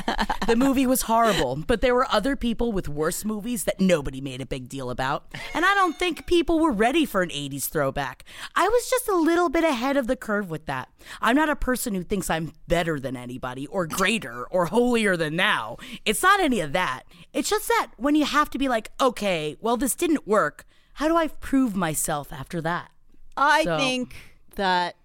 [0.47, 4.43] The movie was horrible, but there were other people with worse movies that nobody made
[4.43, 5.25] a big deal about.
[5.55, 8.25] And I don't think people were ready for an 80s throwback.
[8.55, 10.91] I was just a little bit ahead of the curve with that.
[11.23, 15.37] I'm not a person who thinks I'm better than anybody, or greater, or holier than
[15.37, 15.79] now.
[16.05, 17.05] It's not any of that.
[17.33, 21.09] It's just that when you have to be like, okay, well, this didn't work, how
[21.09, 22.91] do I prove myself after that?
[23.39, 24.17] I So- think
[24.57, 24.97] that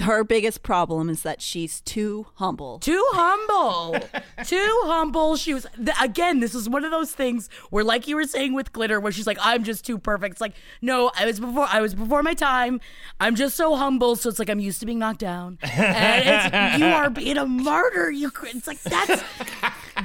[0.00, 2.78] her biggest problem is that she's too humble.
[2.78, 3.98] Too humble.
[4.44, 5.36] Too humble.
[5.36, 8.54] She was th- again, this is one of those things where like you were saying
[8.54, 10.32] with glitter where she's like I'm just too perfect.
[10.32, 12.80] It's like, no, I was before I was before my time.
[13.20, 15.58] I'm just so humble so it's like I'm used to being knocked down.
[15.90, 18.10] And it's, you are being a martyr.
[18.10, 19.22] You cr- it's like that's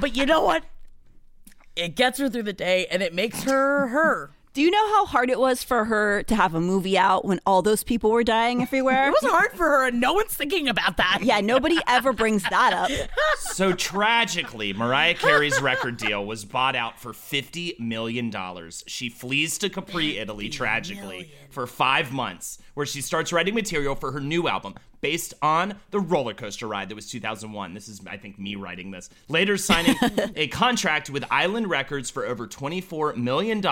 [0.00, 0.64] But you know what?
[1.74, 4.30] It gets her through the day and it makes her her.
[4.56, 7.42] Do you know how hard it was for her to have a movie out when
[7.44, 9.08] all those people were dying everywhere?
[9.08, 11.18] It was hard for her and no one's thinking about that.
[11.20, 12.90] Yeah, nobody ever brings that up.
[13.38, 18.32] So tragically, Mariah Carey's record deal was bought out for $50 million.
[18.86, 24.12] She flees to Capri, Italy, tragically, for five months, where she starts writing material for
[24.12, 27.74] her new album based on the roller coaster ride that was 2001.
[27.74, 29.08] This is, I think, me writing this.
[29.28, 29.96] Later signing
[30.36, 33.62] a contract with Island Records for over $24 million.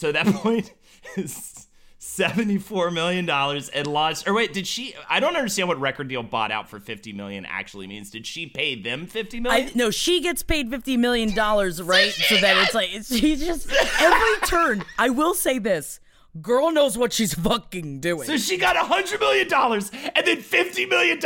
[0.00, 0.72] So at that point,
[1.18, 1.66] is
[2.00, 4.26] $74 million and launched.
[4.26, 4.94] Or wait, did she?
[5.10, 8.10] I don't understand what record deal bought out for 50 million actually means.
[8.10, 9.68] Did she pay them $50 million?
[9.68, 12.12] I, no, she gets paid fifty million dollars, right?
[12.12, 14.84] so that it's like it's, she's just every turn.
[14.98, 16.00] I will say this:
[16.40, 18.26] girl knows what she's fucking doing.
[18.26, 21.18] So she got $100 million and then $50 million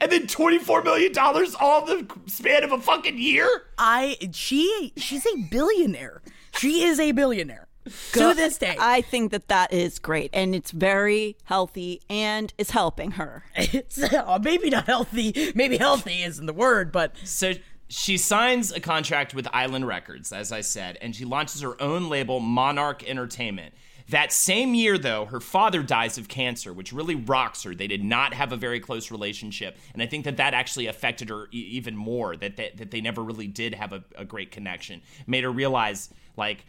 [0.00, 1.12] and then $24 million
[1.58, 3.48] all the span of a fucking year?
[3.76, 6.22] I she she's a billionaire.
[6.56, 7.66] She is a billionaire
[8.12, 8.76] to this day.
[8.78, 13.44] I think that that is great and it's very healthy and is helping her.
[13.56, 15.52] It's uh, maybe not healthy.
[15.54, 17.54] Maybe healthy isn't the word, but So
[17.88, 22.08] she signs a contract with Island Records, as I said, and she launches her own
[22.08, 23.74] label, Monarch Entertainment.
[24.10, 27.74] That same year, though, her father dies of cancer, which really rocks her.
[27.74, 31.30] They did not have a very close relationship, and I think that that actually affected
[31.30, 32.36] her e- even more.
[32.36, 36.10] That that, that they never really did have a, a great connection, made her realize
[36.36, 36.66] like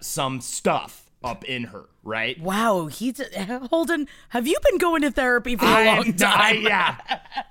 [0.00, 2.40] some stuff up in her, right?
[2.40, 3.20] wow, he's
[3.70, 4.08] Holden.
[4.30, 6.62] Have you been going to therapy for a I- long I- time?
[6.62, 6.96] yeah,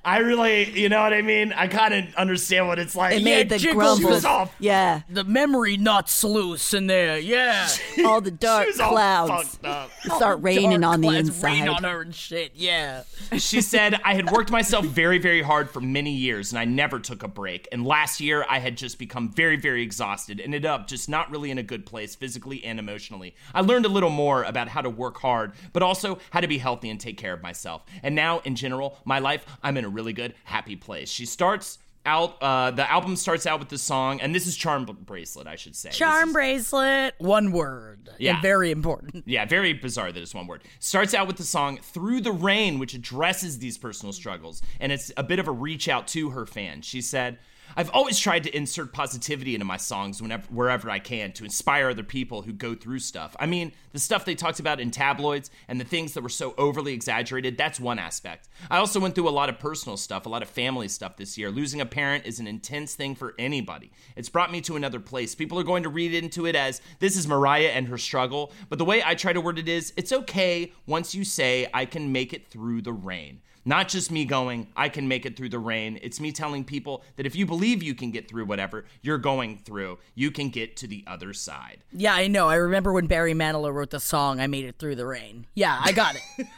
[0.03, 1.53] I really, you know what I mean.
[1.53, 3.17] I kind of understand what it's like.
[3.17, 4.25] It made the jiggles grumbles.
[4.25, 4.55] off.
[4.59, 7.17] Yeah, The memory nuts loose in there.
[7.19, 7.67] Yeah.
[8.05, 9.91] all the dark She was all clouds up.
[10.15, 11.69] start raining Dark on the clouds Rain inside.
[11.69, 12.51] on her and shit.
[12.55, 13.03] Yeah.
[13.37, 16.99] She said, I had worked myself very, very hard for many years and I never
[16.99, 17.67] took a break.
[17.71, 21.51] And last year, I had just become very, very exhausted, ended up just not really
[21.51, 23.35] in a good place physically and emotionally.
[23.53, 26.57] I learned a little more about how to work hard, but also how to be
[26.57, 27.83] healthy and take care of myself.
[28.03, 31.09] And now, in general, my life, I'm in a really good, happy place.
[31.09, 34.85] She starts out, uh, the album starts out with the song, and this is Charm
[34.85, 35.89] Bracelet, I should say.
[35.91, 38.09] Charm is- bracelet, one word.
[38.17, 38.33] Yeah.
[38.35, 39.25] And very important.
[39.29, 40.63] Yeah, very bizarre that it's one word.
[40.79, 45.11] Starts out with the song Through the Rain, which addresses these personal struggles, and it's
[45.17, 46.85] a bit of a reach out to her fans.
[46.85, 47.37] She said,
[47.75, 51.89] I've always tried to insert positivity into my songs whenever wherever I can to inspire
[51.89, 53.35] other people who go through stuff.
[53.39, 56.53] I mean, the stuff they talked about in tabloids and the things that were so
[56.57, 58.49] overly exaggerated, that's one aspect.
[58.69, 61.37] I also went through a lot of personal stuff, a lot of family stuff this
[61.37, 61.51] year.
[61.51, 63.91] Losing a parent is an intense thing for anybody.
[64.15, 65.35] It's brought me to another place.
[65.35, 68.79] People are going to read into it as this is Mariah and her struggle, but
[68.79, 72.11] the way I try to word it is it's okay once you say I can
[72.11, 73.41] make it through the rain.
[73.65, 75.99] Not just me going, I can make it through the rain.
[76.01, 79.57] It's me telling people that if you believe you can get through whatever you're going
[79.59, 81.83] through, you can get to the other side.
[81.91, 82.47] Yeah, I know.
[82.47, 85.79] I remember when Barry Manilow wrote the song "I Made It Through the Rain." Yeah,
[85.83, 86.47] I got it.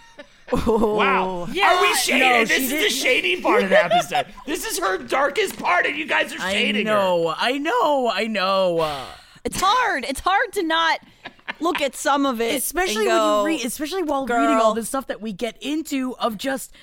[0.53, 1.47] Wow.
[1.51, 2.19] Yeah, are we shading?
[2.27, 4.25] no, this is the didn't- shady part of the episode.
[4.45, 6.91] this is her darkest part, and you guys are I shading her.
[6.93, 7.33] know.
[7.37, 8.09] I know.
[8.13, 8.79] I know.
[8.79, 9.05] Uh,
[9.45, 10.03] It's hard.
[10.07, 10.99] It's hard to not
[11.61, 14.71] look at some of it, especially and when go, you read, especially while reading all
[14.71, 16.73] "Girl." this stuff that we get into of just.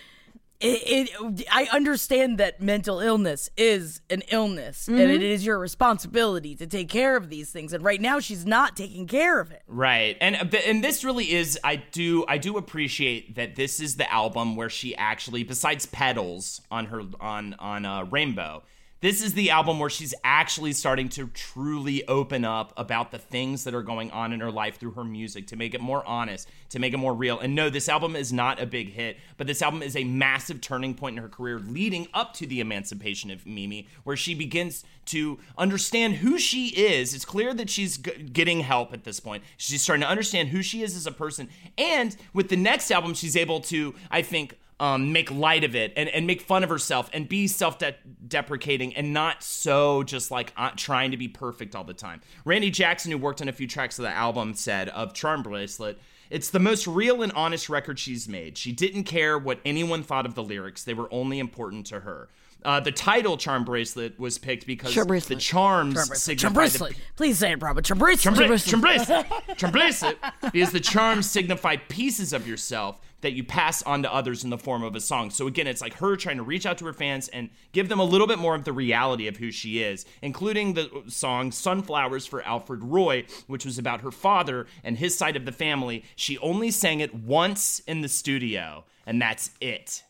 [0.60, 6.56] It, it, I understand that mental illness is an illness, and it is your responsibility
[6.56, 7.72] to take care of these things.
[7.72, 9.62] And right now, she's not taking care of it.
[9.68, 10.16] Right.
[10.20, 14.12] And uh, and this really is I do I do appreciate that this is the
[14.12, 18.64] album where she actually besides petals on her on on uh, Rainbow
[19.00, 23.62] this is the album where she's actually starting to truly open up about the things
[23.62, 26.48] that are going on in her life through her music to make it more honest,
[26.70, 27.38] to make it more real.
[27.38, 30.60] And no, this album is not a big hit, but this album is a massive
[30.60, 34.84] turning point in her career leading up to the emancipation of Mimi, where she begins
[35.06, 37.14] to understand who she is.
[37.14, 39.44] It's clear that she's g- getting help at this point.
[39.56, 41.48] She's starting to understand who she is as a person.
[41.78, 45.92] And with the next album, she's able to, I think, um, make light of it
[45.96, 47.78] and, and make fun of herself and be self
[48.26, 52.20] deprecating and not so just like uh, trying to be perfect all the time.
[52.44, 55.98] Randy Jackson, who worked on a few tracks of the album, said of Charm Bracelet,
[56.30, 58.58] it's the most real and honest record she's made.
[58.58, 62.28] She didn't care what anyone thought of the lyrics, they were only important to her.
[62.64, 66.18] Uh, the title Charm Bracelet was picked because Charm the charms Charm bracelet.
[66.18, 66.96] signify Charm the bracelet.
[67.16, 67.84] Please say it, Robert.
[67.84, 68.36] Charm bracelet.
[68.36, 68.70] Charm bracelet.
[68.70, 69.26] Charm bracelet.
[69.56, 70.18] Charm bracelet.
[70.52, 74.58] Because the charms signify pieces of yourself that you pass on to others in the
[74.58, 75.30] form of a song.
[75.30, 77.98] So again, it's like her trying to reach out to her fans and give them
[77.98, 82.26] a little bit more of the reality of who she is, including the song Sunflowers
[82.26, 86.04] for Alfred Roy, which was about her father and his side of the family.
[86.16, 90.02] She only sang it once in the studio, and that's it.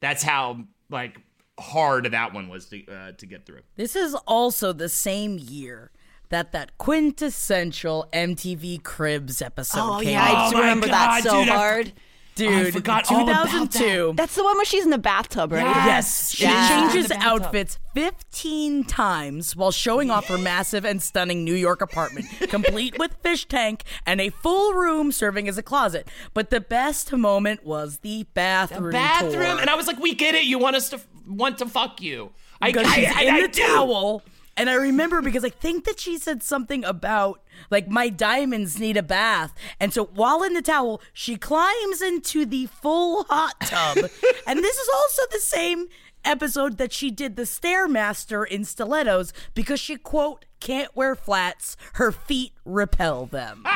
[0.00, 1.20] That's how like
[1.60, 3.60] hard that one was to uh, to get through.
[3.76, 5.90] This is also the same year
[6.30, 10.50] that that quintessential MTV Cribs episode Oh came yeah, I out.
[10.52, 11.92] just remember that so dude, I- hard.
[12.34, 14.14] Dude, forgot all about 2002.
[14.16, 15.66] That's the one where she's in the bathtub, right?
[15.66, 16.66] Yes, she Yeah.
[16.90, 22.98] changes outfits 15 times while showing off her massive and stunning New York apartment, complete
[22.98, 26.08] with fish tank and a full room serving as a closet.
[26.32, 28.84] But the best moment was the bathroom.
[28.86, 29.60] The bathroom, tour.
[29.60, 30.44] and I was like, "We get it.
[30.44, 33.34] You want us to f- want to fuck you." I, because I, she's I, in
[33.34, 33.62] I the do.
[33.62, 34.22] towel.
[34.56, 38.96] And I remember because I think that she said something about like my diamonds need
[38.96, 39.54] a bath.
[39.80, 43.96] And so while in the towel, she climbs into the full hot tub.
[44.46, 45.88] and this is also the same
[46.24, 52.12] episode that she did the stairmaster in stilettos because she quote can't wear flats, her
[52.12, 53.64] feet repel them.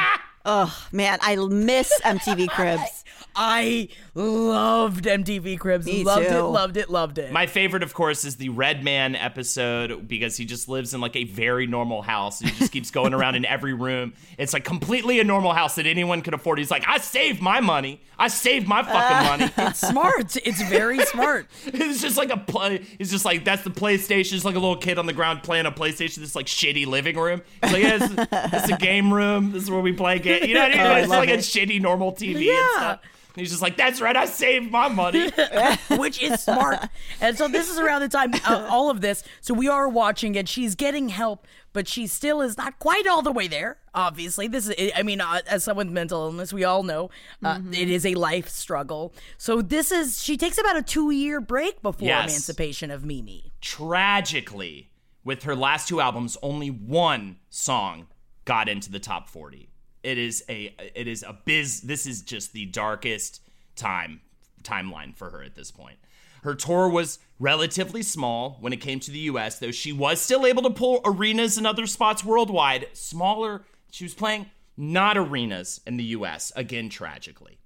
[0.48, 3.04] Oh man, I miss MTV Cribs.
[3.34, 5.84] I loved MTV Cribs.
[5.84, 7.32] Me loved it, loved it, loved it.
[7.32, 11.24] My favorite, of course, is the Redman episode because he just lives in like a
[11.24, 12.40] very normal house.
[12.40, 14.14] He just keeps going around in every room.
[14.38, 16.58] It's like completely a normal house that anyone could afford.
[16.58, 18.00] He's like, I saved my money.
[18.18, 19.52] I saved my fucking money.
[19.70, 20.36] it's smart.
[20.36, 21.48] It's very smart.
[21.66, 22.84] It's just like a play.
[22.98, 24.34] It's just like that's the PlayStation.
[24.34, 26.16] It's like a little kid on the ground playing a PlayStation.
[26.16, 27.42] This like shitty living room.
[27.62, 29.52] It's like yeah, it's, it's a game room.
[29.52, 30.48] This is where we play game.
[30.48, 30.86] You know what I mean?
[30.86, 32.68] Oh, I it's like a shitty normal TV and Yeah.
[32.76, 33.00] stuff.
[33.34, 34.16] And he's just like, that's right.
[34.16, 35.30] I saved my money.
[35.98, 36.88] which is smart.
[37.20, 39.22] And so this is around the time uh, all of this.
[39.42, 40.48] So we are watching it.
[40.48, 43.76] She's getting help, but she still is not quite all the way there.
[43.92, 44.90] Obviously, this is.
[44.96, 47.10] I mean, uh, as someone with mental illness, we all know
[47.44, 49.12] uh, it is a life struggle.
[49.36, 50.22] So this is.
[50.22, 52.30] She takes about a two-year break before Yes.
[52.30, 53.52] emancipation of Mimi.
[53.60, 54.88] Tragically,
[55.24, 58.06] with her last two albums, only one song
[58.46, 59.68] got into the top 40.
[60.06, 63.42] It is a it is a biz this is just the darkest
[63.74, 64.20] time
[64.62, 65.98] timeline for her at this point.
[66.44, 70.46] Her tour was relatively small when it came to the US, though she was still
[70.46, 72.86] able to pull arenas and other spots worldwide.
[72.92, 74.46] Smaller, she was playing
[74.76, 77.58] not arenas in the US, again tragically.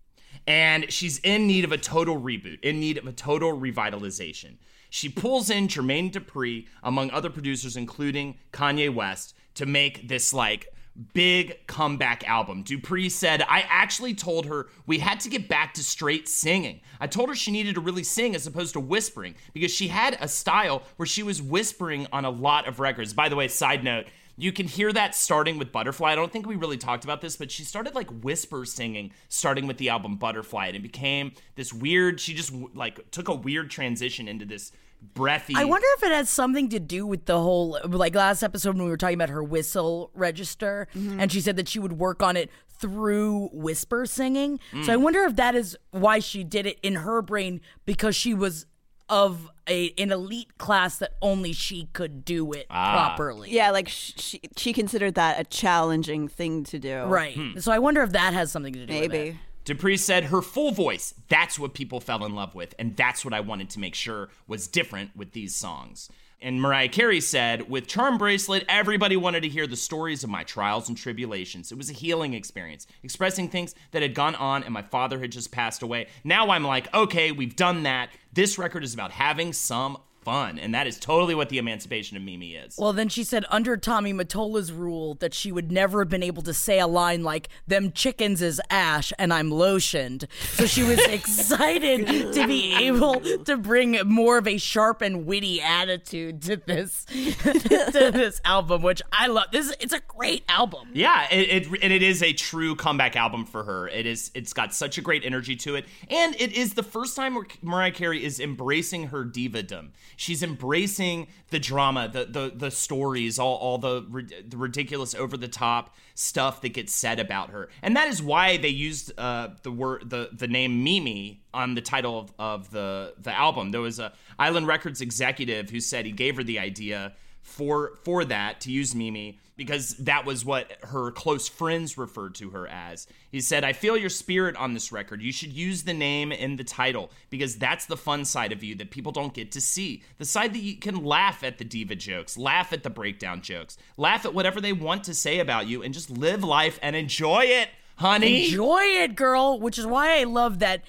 [0.47, 4.57] And she's in need of a total reboot, in need of a total revitalization.
[4.89, 10.69] She pulls in Jermaine Dupri, among other producers, including Kanye West, to make this like
[11.13, 12.65] big comeback album.
[12.65, 16.81] Dupri said, I actually told her we had to get back to straight singing.
[17.01, 20.17] I told her she needed to really sing as opposed to whispering because she had
[20.21, 23.15] a style where she was whispering on a lot of records.
[23.15, 26.13] By the way, side note, you can hear that starting with Butterfly.
[26.13, 29.67] I don't think we really talked about this, but she started like whisper singing starting
[29.67, 33.71] with the album Butterfly and it became this weird she just like took a weird
[33.71, 34.73] transition into this
[35.15, 38.77] breathy I wonder if it has something to do with the whole like last episode
[38.77, 41.21] when we were talking about her whistle register Mm-hmm.
[41.21, 44.59] and she said that she would work on it through whisper singing.
[44.73, 44.87] Mm.
[44.87, 48.33] So I wonder if that is why she did it in her brain because she
[48.33, 48.65] was
[49.11, 52.93] of a an elite class that only she could do it Ah.
[53.17, 53.51] properly.
[53.51, 57.01] Yeah, like she she considered that a challenging thing to do.
[57.03, 57.35] Right.
[57.35, 57.59] Hmm.
[57.59, 59.11] So I wonder if that has something to do with it.
[59.11, 59.39] Maybe.
[59.65, 63.35] Dupri said her full voice, that's what people fell in love with, and that's what
[63.35, 66.09] I wanted to make sure was different with these songs.
[66.43, 70.43] And Mariah Carey said, with Charm Bracelet, everybody wanted to hear the stories of my
[70.43, 71.71] trials and tribulations.
[71.71, 75.33] It was a healing experience, expressing things that had gone on and my father had
[75.33, 76.07] just passed away.
[76.25, 78.09] Now I'm like, okay, we've done that.
[78.33, 82.23] This record is about having some fun, and that is totally what the emancipation of
[82.23, 82.77] Mimi is.
[82.79, 86.43] Well, then she said under Tommy Mottola's rule that she would never have been able
[86.43, 90.99] to say a line like "Them chickens is ash and I'm lotioned." So she was
[91.09, 97.05] excited to be able to bring more of a sharp and witty attitude to this
[97.05, 99.47] to this album, which I love.
[99.53, 100.91] This it's a great album.
[100.93, 103.89] Yeah, it, it and it is a true comeback album for her.
[103.89, 107.17] It is it's got such a great energy to it, and it is the first
[107.17, 109.91] time Mariah Carey is embracing her divadom.
[110.21, 114.03] She's embracing the drama, the the the stories, all all the
[114.47, 118.59] the ridiculous, over the top stuff that gets said about her, and that is why
[118.59, 123.15] they used uh, the word the the name Mimi on the title of, of the
[123.19, 123.71] the album.
[123.71, 128.25] There was a Island Records executive who said he gave her the idea for for
[128.25, 133.07] that to use Mimi because that was what her close friends referred to her as.
[133.31, 135.21] He said, "I feel your spirit on this record.
[135.21, 138.75] You should use the name in the title because that's the fun side of you
[138.77, 140.03] that people don't get to see.
[140.19, 143.77] The side that you can laugh at the diva jokes, laugh at the breakdown jokes,
[143.97, 147.45] laugh at whatever they want to say about you and just live life and enjoy
[147.45, 149.61] it, honey." Enjoy it, girl.
[149.61, 150.83] Which is why I love that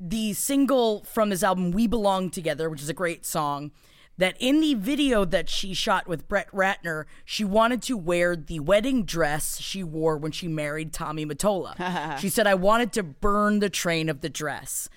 [0.00, 3.72] the single from this album, We Belong Together, which is a great song,
[4.18, 8.60] that in the video that she shot with Brett Ratner, she wanted to wear the
[8.60, 12.18] wedding dress she wore when she married Tommy Mottola.
[12.18, 14.88] she said, I wanted to burn the train of the dress.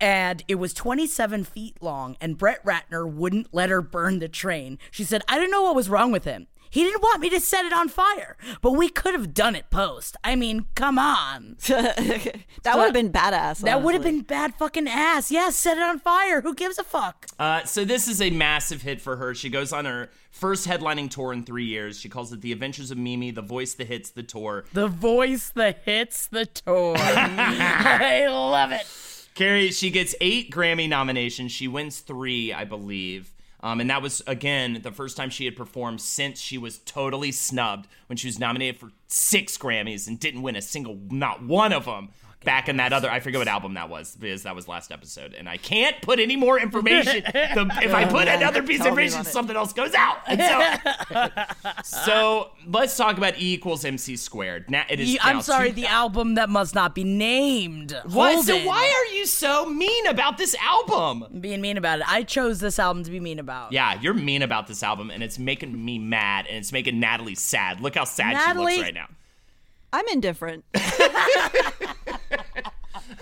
[0.00, 4.78] And it was 27 feet long, and Brett Ratner wouldn't let her burn the train.
[4.90, 6.48] She said, I didn't know what was wrong with him.
[6.72, 9.68] He didn't want me to set it on fire, but we could have done it
[9.68, 10.16] post.
[10.24, 11.58] I mean, come on.
[11.68, 13.58] that would have been badass.
[13.60, 15.30] That would have been bad fucking ass.
[15.30, 16.40] Yes, set it on fire.
[16.40, 17.26] Who gives a fuck?
[17.38, 19.34] Uh, so this is a massive hit for her.
[19.34, 22.00] She goes on her first headlining tour in three years.
[22.00, 24.64] She calls it The Adventures of Mimi, The Voice That Hits the Tour.
[24.72, 26.96] The voice that hits the tour.
[26.98, 28.86] I love it.
[29.34, 31.52] Carey, she gets eight Grammy nominations.
[31.52, 33.30] She wins three, I believe.
[33.62, 37.30] Um, and that was, again, the first time she had performed since she was totally
[37.30, 41.72] snubbed when she was nominated for six Grammys and didn't win a single, not one
[41.72, 42.08] of them.
[42.44, 45.34] Back in that other, I forget what album that was because that was last episode,
[45.34, 47.22] and I can't put any more information.
[47.52, 50.18] The, if I put another piece of Tell me information, something else goes out.
[50.26, 51.28] And so,
[51.84, 54.70] so let's talk about E equals MC squared.
[54.70, 55.10] Now it is.
[55.12, 57.98] You- I'm now sorry, the album that must not be named.
[58.06, 58.44] What?
[58.44, 61.26] So why are you so mean about this album?
[61.40, 62.10] Being mean about it?
[62.10, 63.72] I chose this album to be mean about.
[63.72, 67.34] Yeah, you're mean about this album, and it's making me mad, and it's making Natalie
[67.34, 67.80] sad.
[67.80, 69.08] Look how sad she looks right now.
[69.92, 70.64] I'm indifferent.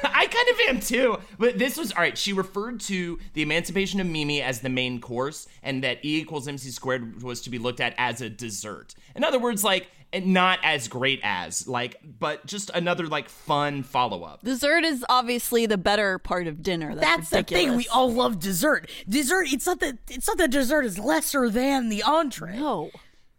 [0.04, 1.18] I kind of am too.
[1.38, 2.16] But this was all right.
[2.16, 6.48] She referred to the emancipation of Mimi as the main course, and that E equals
[6.48, 8.94] MC squared was to be looked at as a dessert.
[9.14, 9.88] In other words, like
[10.18, 14.42] not as great as like, but just another like fun follow up.
[14.42, 16.94] Dessert is obviously the better part of dinner.
[16.94, 17.76] That's, That's the thing.
[17.76, 18.90] We all love dessert.
[19.08, 19.46] Dessert.
[19.52, 19.98] It's not that.
[20.08, 22.56] It's not that dessert is lesser than the entree.
[22.58, 22.90] No.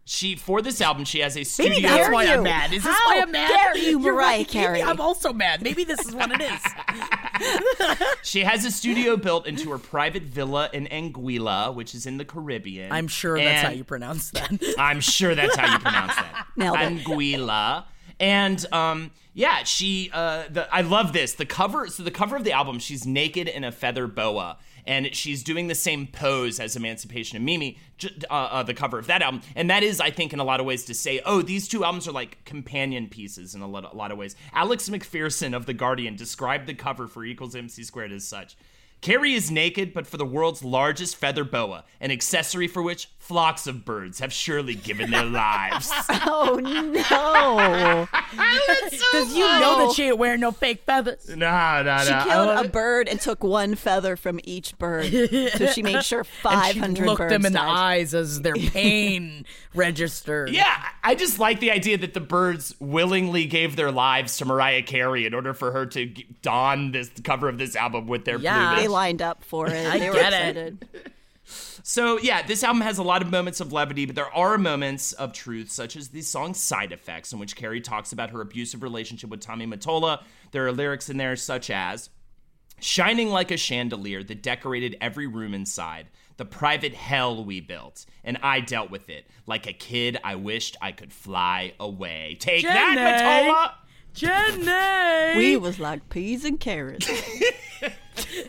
[0.04, 1.74] She for this album, she has a studio.
[1.74, 2.30] Maybe that's why you?
[2.30, 2.72] I'm mad.
[2.72, 3.48] Is this How why I'm mad?
[3.48, 4.48] dare you, You're Mariah right.
[4.48, 4.78] Carey?
[4.78, 5.62] Maybe I'm also mad.
[5.62, 6.60] Maybe this is what it is.
[8.22, 12.24] She has a studio built into her private villa in Anguilla, which is in the
[12.24, 12.92] Caribbean.
[12.92, 14.52] I'm sure that's how you pronounce that.
[14.78, 16.46] I'm sure that's how you pronounce that.
[16.56, 16.76] Nailed.
[16.78, 17.84] Anguilla.
[18.20, 20.10] And um, yeah, she.
[20.12, 21.32] Uh, the, I love this.
[21.34, 21.88] The cover.
[21.88, 25.68] So the cover of the album, she's naked in a feather boa, and she's doing
[25.68, 27.78] the same pose as Emancipation of Mimi.
[28.28, 30.58] Uh, uh, the cover of that album, and that is, I think, in a lot
[30.58, 33.92] of ways to say, oh, these two albums are like companion pieces in a lot,
[33.92, 34.34] a lot of ways.
[34.52, 38.56] Alex McPherson of the Guardian described the cover for Equals MC Squared as such.
[39.02, 43.66] Carey is naked, but for the world's largest feather boa, an accessory for which flocks
[43.66, 45.90] of birds have surely given their lives.
[46.08, 48.08] Oh no!
[48.32, 51.28] Because you know that she ain't wearing no fake feathers.
[51.28, 51.98] no, no, no.
[52.04, 52.72] She killed a it.
[52.72, 55.06] bird and took one feather from each bird,
[55.56, 56.98] so she made sure five hundred.
[57.00, 59.44] five looked birds them in the eyes as their pain
[59.74, 60.50] registered.
[60.50, 64.82] Yeah, I just like the idea that the birds willingly gave their lives to Mariah
[64.82, 66.06] Carey in order for her to
[66.40, 68.54] don this cover of this album with their Yeah.
[68.68, 68.82] plumage.
[68.82, 69.86] They lined up for it.
[69.92, 70.56] I they were get it.
[70.56, 71.12] excited.
[71.82, 75.12] So yeah, this album has a lot of moments of levity, but there are moments
[75.12, 78.82] of truth, such as the song "Side Effects," in which Carey talks about her abusive
[78.82, 80.22] relationship with Tommy Mottola.
[80.52, 82.10] There are lyrics in there such as
[82.80, 86.06] "Shining like a chandelier that decorated every room inside."
[86.38, 89.26] The private hell we built, and I dealt with it.
[89.46, 92.36] Like a kid, I wished I could fly away.
[92.40, 92.94] Take Jenny!
[92.96, 93.74] that,
[94.14, 95.36] Jenny!
[95.38, 97.08] We was like peas and carrots.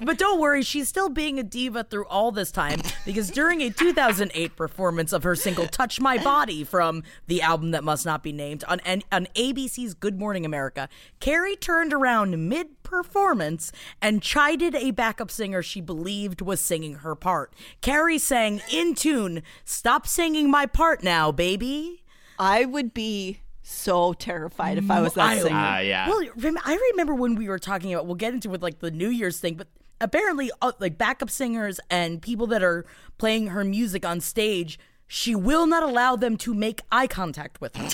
[0.02, 3.70] But don't worry, she's still being a diva through all this time because during a
[3.70, 8.32] 2008 performance of her single Touch My Body from the album that must not be
[8.32, 10.90] named on, N- on ABC's Good Morning America,
[11.20, 17.16] Carey turned around mid performance and chided a backup singer she believed was singing her
[17.16, 17.54] part.
[17.82, 22.04] Carey sang in tune, Stop singing my part now, baby.
[22.38, 25.50] I would be so terrified if I was that I- singer.
[25.56, 26.08] Ah, yeah.
[26.10, 28.06] Well, rem- I remember when we were talking about.
[28.06, 29.68] We'll get into with like the New Year's thing, but
[30.02, 32.86] apparently, uh, like backup singers and people that are
[33.18, 37.76] playing her music on stage, she will not allow them to make eye contact with
[37.78, 37.90] her.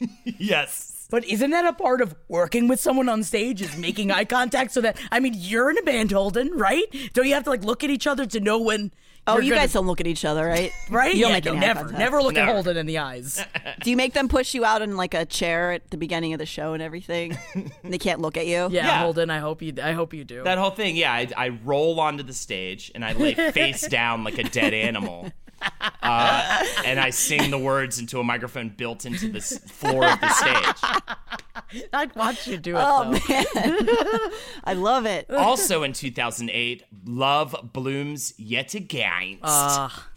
[0.24, 1.06] yes.
[1.10, 3.60] But isn't that a part of working with someone on stage?
[3.60, 6.84] Is making eye contact so that I mean, you're in a band, Holden, right?
[7.12, 8.92] Don't you have to like look at each other to know when?
[9.26, 10.72] Oh, you're you gonna- guys don't look at each other, right?
[10.90, 11.14] right?
[11.14, 11.98] You don't Yeah, make no, any eye never, contact.
[11.98, 12.50] never look Never.
[12.50, 13.44] at Holden in the eyes.
[13.82, 16.38] Do you make them push you out in like a chair at the beginning of
[16.38, 17.36] the show and everything?
[17.54, 18.54] and they can't look at you?
[18.54, 18.98] Yeah, Yeah.
[19.02, 19.30] Holden.
[19.30, 19.74] I hope you.
[19.82, 20.42] I hope you do.
[20.44, 21.12] That whole thing, yeah.
[21.12, 25.32] I, I roll onto the stage and I lay face down like a dead animal.
[26.02, 30.20] Uh, and I sing the words into a microphone built into the s- floor of
[30.20, 31.86] the stage.
[31.92, 32.82] I'd watch you do it.
[32.84, 33.10] Oh though.
[33.32, 34.32] man,
[34.64, 35.30] I love it.
[35.30, 39.38] Also in 2008, Love Blooms Yet Again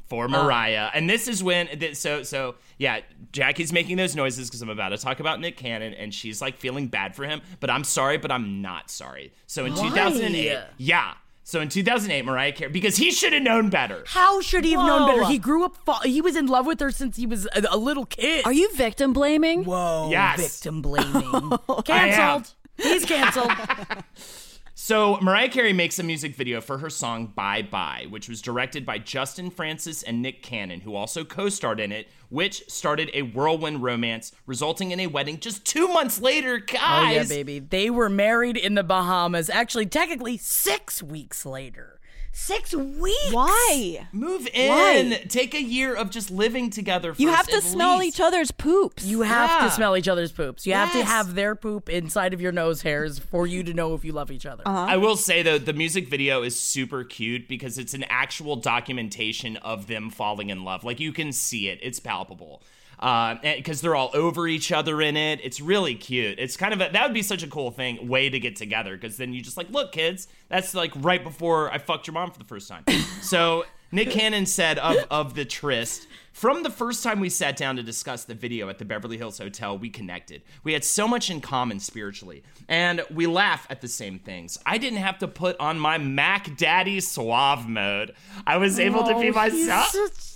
[0.08, 0.90] for Mariah.
[0.94, 4.90] and this is when, th- so, so yeah, Jackie's making those noises because I'm about
[4.90, 8.18] to talk about Nick Cannon and she's like feeling bad for him, but I'm sorry,
[8.18, 9.34] but I'm not sorry.
[9.48, 11.14] So in 2008, yeah.
[11.48, 14.04] So in 2008, Mariah Carey, because he should have known better.
[14.08, 15.26] How should he have known better?
[15.32, 15.76] He grew up.
[15.86, 18.46] Fa- he was in love with her since he was a, a little kid.
[18.46, 19.64] Are you victim blaming?
[19.64, 20.10] Whoa!
[20.10, 20.42] Yes.
[20.42, 21.52] Victim blaming.
[21.86, 22.52] Cancelled.
[22.78, 23.52] He's canceled.
[24.86, 28.86] So, Mariah Carey makes a music video for her song Bye Bye, which was directed
[28.86, 33.24] by Justin Francis and Nick Cannon, who also co starred in it, which started a
[33.24, 36.60] whirlwind romance, resulting in a wedding just two months later.
[36.60, 36.78] Guys!
[36.82, 37.58] oh yeah, baby.
[37.58, 39.50] They were married in the Bahamas.
[39.50, 41.95] Actually, technically, six weeks later.
[42.38, 43.32] Six weeks.
[43.32, 44.08] Why?
[44.12, 44.70] Move in.
[44.70, 45.24] Why?
[45.30, 48.18] Take a year of just living together first, You have to smell least.
[48.18, 49.06] each other's poops.
[49.06, 49.70] You have Yeah.
[49.70, 50.68] to smell each other's poops.
[50.68, 53.94] You have to have their poop inside of your nose hairs for you to know
[53.94, 54.64] if you love each other.
[54.66, 54.86] Uh-huh.
[54.90, 59.56] I will say though, the music video is super cute because it's an actual documentation
[59.58, 60.84] of them falling in love.
[60.84, 62.62] Like you can see it; it's palpable.
[63.00, 65.40] Uh, because they're all over each other in it.
[65.44, 66.40] It's really cute.
[66.40, 68.96] It's kind of a, that would be such a cool thing way to get together.
[68.96, 72.32] Because then you just like, look, kids, that's like right before I fucked your mom
[72.32, 72.86] for the first time.
[73.22, 76.08] so Nick Cannon said of of the tryst.
[76.36, 79.38] From the first time we sat down to discuss the video at the Beverly Hills
[79.38, 80.42] Hotel, we connected.
[80.66, 84.60] We had so much in common spiritually, and we laugh at the same things.
[84.66, 88.14] I didn't have to put on my Mac Daddy suave mode.
[88.46, 89.92] I was able to be oh, myself.
[89.96, 90.36] He's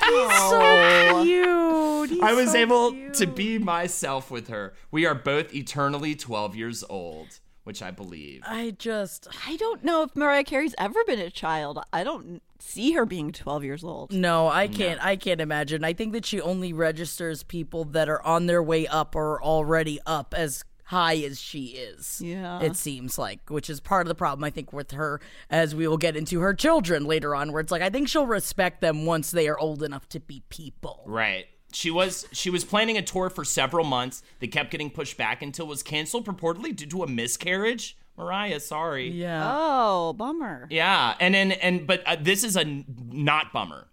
[0.00, 1.20] so oh.
[1.22, 2.10] cute.
[2.10, 3.14] He's I was so able cute.
[3.14, 4.74] to be myself with her.
[4.90, 7.38] We are both eternally 12 years old,
[7.68, 8.40] which I believe.
[8.46, 11.78] I just I don't know if Mariah Carey's ever been a child.
[11.92, 14.10] I don't see her being 12 years old.
[14.10, 15.04] No, I can't.
[15.04, 15.84] I can't imagine.
[15.84, 20.00] I think that she only registers people that are on their way up or already
[20.06, 22.22] up as high as she is.
[22.24, 22.62] Yeah.
[22.62, 25.86] It seems like, which is part of the problem I think with her as we
[25.86, 29.04] will get into her children later on where it's like I think she'll respect them
[29.04, 31.02] once they are old enough to be people.
[31.04, 31.48] Right.
[31.72, 35.42] She was she was planning a tour for several months that kept getting pushed back
[35.42, 37.96] until it was canceled purportedly due to a miscarriage.
[38.16, 39.08] Mariah, sorry.
[39.10, 39.52] Yeah.
[39.54, 40.66] Oh, bummer.
[40.70, 43.86] Yeah, and then and but uh, this is a n- not bummer.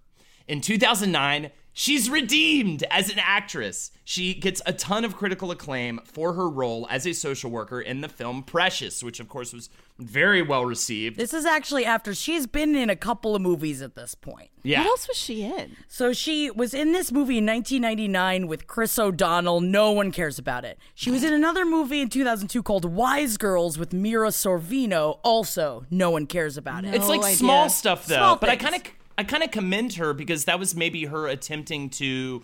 [0.47, 3.91] In 2009, She's redeemed as an actress.
[4.05, 7.99] She gets a ton of critical acclaim for her role as a social worker in
[7.99, 9.69] the film Precious, which of course was
[9.99, 11.17] very well received.
[11.17, 14.51] This is actually after she's been in a couple of movies at this point.
[14.63, 14.80] Yeah.
[14.80, 15.76] What else was she in?
[15.89, 19.59] So she was in this movie in 1999 with Chris O'Donnell.
[19.59, 20.80] No one cares about it.
[20.93, 25.19] She was in another movie in 2002 called Wise Girls with Mira Sorvino.
[25.23, 26.95] Also, no one cares about it.
[26.95, 27.36] It's like idea.
[27.36, 28.84] small stuff though, Small but I kind of
[29.18, 32.43] I kind of commend her because that was maybe her attempting to,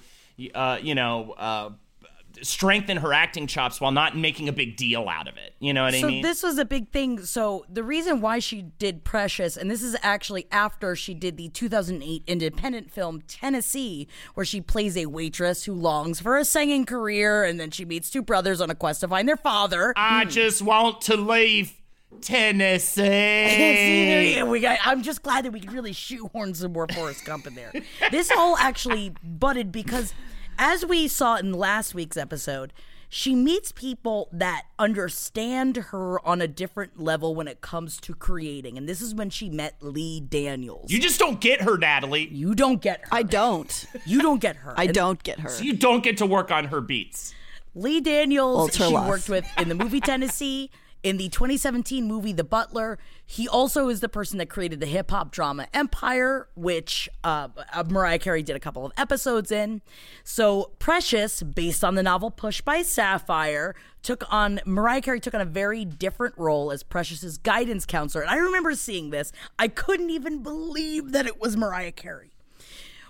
[0.56, 1.70] uh, you know, uh,
[2.42, 5.54] strengthen her acting chops while not making a big deal out of it.
[5.60, 6.24] You know what I mean?
[6.24, 7.24] so this was a big thing.
[7.26, 11.50] So the reason why she did Precious, and this is actually after she did the
[11.50, 17.44] 2008 independent film Tennessee, where she plays a waitress who longs for a singing career,
[17.44, 19.94] and then she meets two brothers on a quest to find their father.
[19.96, 21.81] I just want to leave
[22.20, 23.02] Tennessee.
[23.02, 24.50] See, there you go.
[24.50, 27.56] we got, I'm just glad that we could really shoehorn some more Forrest Gump in
[27.56, 27.72] there.
[28.12, 30.14] This all actually butted because,
[30.58, 32.74] as we saw in last week's episode,
[33.08, 38.78] she meets people that understand her on a different level when it comes to creating.
[38.78, 40.92] And this is when she met Lee Daniels.
[40.92, 42.28] You just don't get her, Natalie.
[42.30, 43.08] You don't get her.
[43.12, 43.86] I don't.
[44.06, 44.74] You don't get her.
[44.78, 45.52] I And don't get her.
[45.62, 47.34] You don't get to work on her beats.
[47.76, 49.08] Lee Daniels, Ultra she love.
[49.08, 50.70] worked with in the movie Tennessee,
[51.04, 53.00] in the 2017 movie The Butler.
[53.26, 57.84] He also is the person that created the hip hop drama Empire, which uh, uh,
[57.90, 59.82] Mariah Carey did a couple of episodes in.
[60.24, 65.42] So Precious, based on the novel Push by Sapphire, took on Mariah Carey took on
[65.42, 68.24] a very different role as Precious's guidance counselor.
[68.24, 69.32] And I remember seeing this.
[69.60, 72.32] I couldn't even believe that it was Mariah Carey.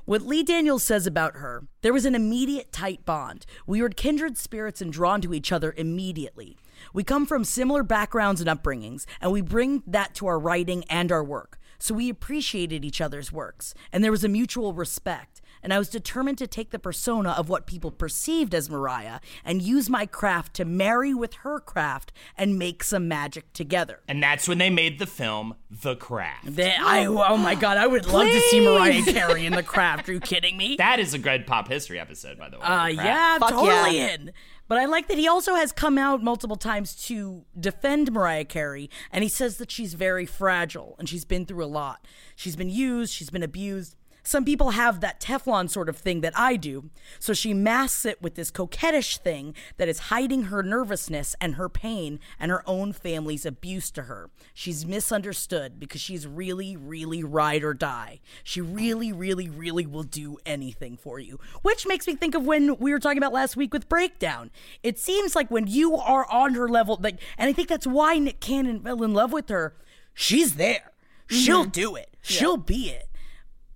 [0.06, 3.46] What Lee Daniels says about her, there was an immediate tight bond.
[3.68, 6.58] We were kindred spirits and drawn to each other immediately.
[6.94, 11.12] We come from similar backgrounds and upbringings, and we bring that to our writing and
[11.12, 11.60] our work.
[11.80, 15.42] So we appreciated each other's works, and there was a mutual respect.
[15.64, 19.62] And I was determined to take the persona of what people perceived as Mariah and
[19.62, 24.00] use my craft to marry with her craft and make some magic together.
[24.08, 26.56] And that's when they made the film The Craft.
[26.56, 30.10] That I oh my god, I would love to see Mariah Carey in the craft.
[30.10, 30.78] Are you kidding me?
[30.78, 32.66] That is a good pop history episode, by the way.
[32.66, 34.14] Uh, The yeah, Fuck totally yeah.
[34.16, 34.32] in.
[34.72, 38.90] But I like that he also has come out multiple times to defend Mariah Carey,
[39.12, 42.08] and he says that she's very fragile and she's been through a lot.
[42.38, 43.98] She's been used, she's been abused.
[44.24, 48.22] Some people have that Teflon sort of thing that I do, so she masks it
[48.22, 52.94] with this coquettish thing that is hiding her nervousness and her pain and her own
[52.94, 54.30] family's abuse to her.
[54.54, 58.20] She's misunderstood because she's really, really ride or die.
[58.44, 61.40] She really, really, really will do anything for you.
[61.64, 64.52] Which makes me think of when we were talking about last week with Breakdown.
[64.84, 68.20] It seems like when you are on her level, like, and I think that's why
[68.20, 69.74] Nick Cannon fell in love with her.
[70.14, 70.92] She's there.
[71.28, 71.72] She'll mm-hmm.
[71.72, 72.16] do it.
[72.22, 73.08] She'll be it.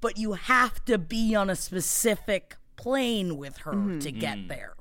[0.06, 4.76] But you have to be on a specific plane with her to get there.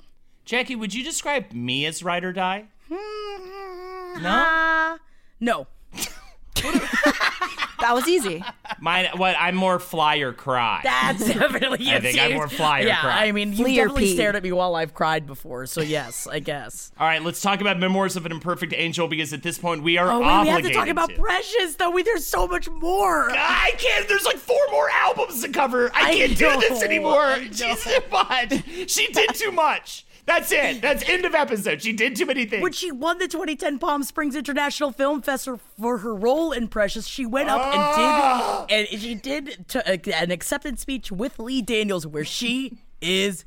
[0.45, 2.67] Jackie, would you describe me as ride or die?
[4.21, 4.29] No?
[4.29, 4.99] Uh,
[5.41, 5.67] no.
[7.85, 8.43] That was easy.
[8.81, 9.37] Mine, what?
[9.39, 10.81] I'm more fly or cry.
[10.83, 11.91] That's definitely.
[11.91, 13.27] I think I'm more fly or Yeah, cry.
[13.27, 14.15] I mean, you Flee or definitely pee.
[14.15, 15.67] stared at me while I've cried before.
[15.67, 16.93] So yes, I guess.
[16.99, 19.99] All right, let's talk about Memoirs of an Imperfect Angel because at this point we
[19.99, 21.17] are Oh, wait, we have to talk about to.
[21.17, 21.91] Precious, though.
[21.91, 23.29] We, there's so much more.
[23.31, 24.09] I can't.
[24.09, 25.91] There's like four more albums to cover.
[25.95, 27.37] I I can't do this anymore.
[27.53, 28.63] She's too much.
[28.91, 30.04] She did too much.
[30.27, 30.81] That's it.
[30.81, 31.83] That's end of episode.
[31.83, 32.63] She did too many things.
[32.63, 37.07] When she won the 2010 Palm Springs International Film Festival for her role in Precious,
[37.07, 38.67] she went up Ah!
[38.71, 42.79] and did and she did to, uh, an acceptance speech with Lee Daniels where she
[43.03, 43.45] is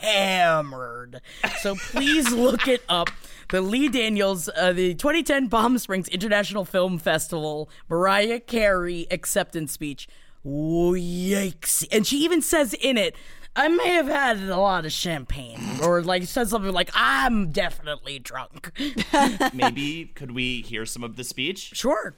[0.00, 1.20] hammered.
[1.60, 3.10] So please look it up.
[3.50, 10.06] The Lee Daniels, uh, the 2010 Palm Springs International Film Festival, Mariah Carey acceptance speech.
[10.44, 11.86] Oh, yikes.
[11.90, 13.16] And she even says in it,
[13.58, 15.80] I may have had a lot of champagne.
[15.82, 18.70] Or like said something like, I'm definitely drunk.
[19.52, 21.72] Maybe could we hear some of the speech?
[21.74, 22.14] Sure.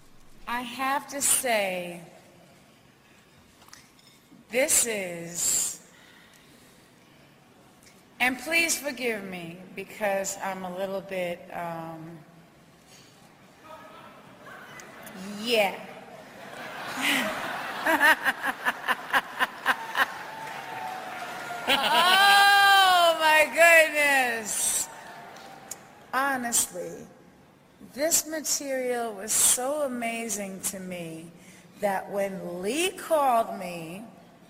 [0.47, 2.03] I have to say,
[4.51, 5.80] this is,
[8.20, 12.18] and please forgive me because I'm a little bit, um,
[15.43, 15.74] yeah.
[21.68, 24.88] oh my goodness.
[26.12, 26.92] Honestly,
[27.94, 31.30] this material was so amazing to me
[31.80, 34.04] that when Lee called me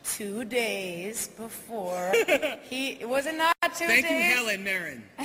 [0.05, 2.13] two days before,
[2.63, 4.17] he was it not two Thank you.
[4.17, 5.05] Helen Mirren.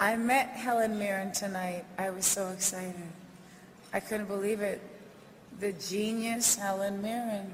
[0.00, 1.84] I met Helen Mirren tonight.
[1.98, 2.94] I was so excited.
[3.92, 4.80] I couldn't believe it.
[5.60, 7.52] The genius Helen Mirren.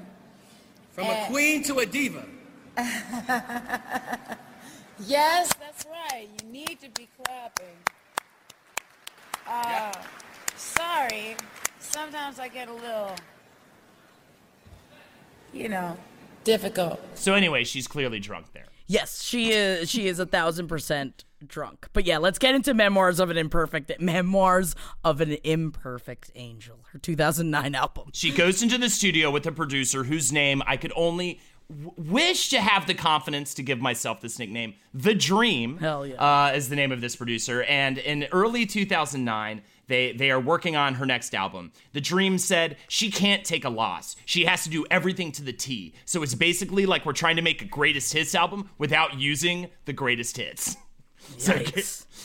[0.95, 1.25] From Eh.
[1.25, 2.25] a queen to a diva.
[5.05, 6.27] yes, that's right.
[6.41, 7.75] You need to be clapping.
[9.45, 9.91] Uh,
[10.55, 11.35] sorry.
[11.79, 13.13] Sometimes I get a little,
[15.53, 15.97] you know,
[16.45, 17.01] difficult.
[17.15, 18.67] So anyway, she's clearly drunk there.
[18.87, 19.89] Yes, she is.
[19.89, 21.87] She is a thousand percent drunk.
[21.93, 26.79] But yeah, let's get into memoirs of an imperfect memoirs of an imperfect angel.
[26.91, 28.09] Her 2009 album.
[28.13, 32.49] She goes into the studio with a producer whose name I could only w- wish
[32.49, 35.77] to have the confidence to give myself this nickname, The Dream.
[35.77, 36.15] Hell yeah.
[36.15, 37.63] Uh, is the name of this producer.
[37.63, 41.71] And in early 2009, they, they are working on her next album.
[41.93, 44.15] The Dream said she can't take a loss.
[44.25, 45.93] She has to do everything to the T.
[46.05, 49.93] So it's basically like we're trying to make a greatest hits album without using the
[49.93, 50.77] greatest hits.
[51.37, 51.59] So,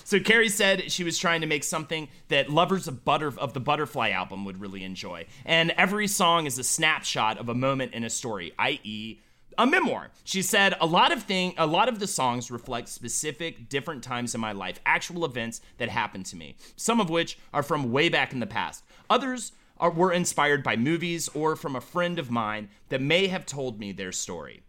[0.04, 3.61] so Carey said she was trying to make something that lovers of butter of the
[3.61, 5.24] Butterfly album would really enjoy.
[5.46, 9.20] And every song is a snapshot of a moment in a story, i.e.,
[9.61, 10.11] a memoir.
[10.24, 14.34] She said a lot of thing a lot of the songs reflect specific different times
[14.34, 16.56] in my life, actual events that happened to me.
[16.76, 18.82] Some of which are from way back in the past.
[19.11, 23.44] Others are, were inspired by movies or from a friend of mine that may have
[23.44, 24.62] told me their story.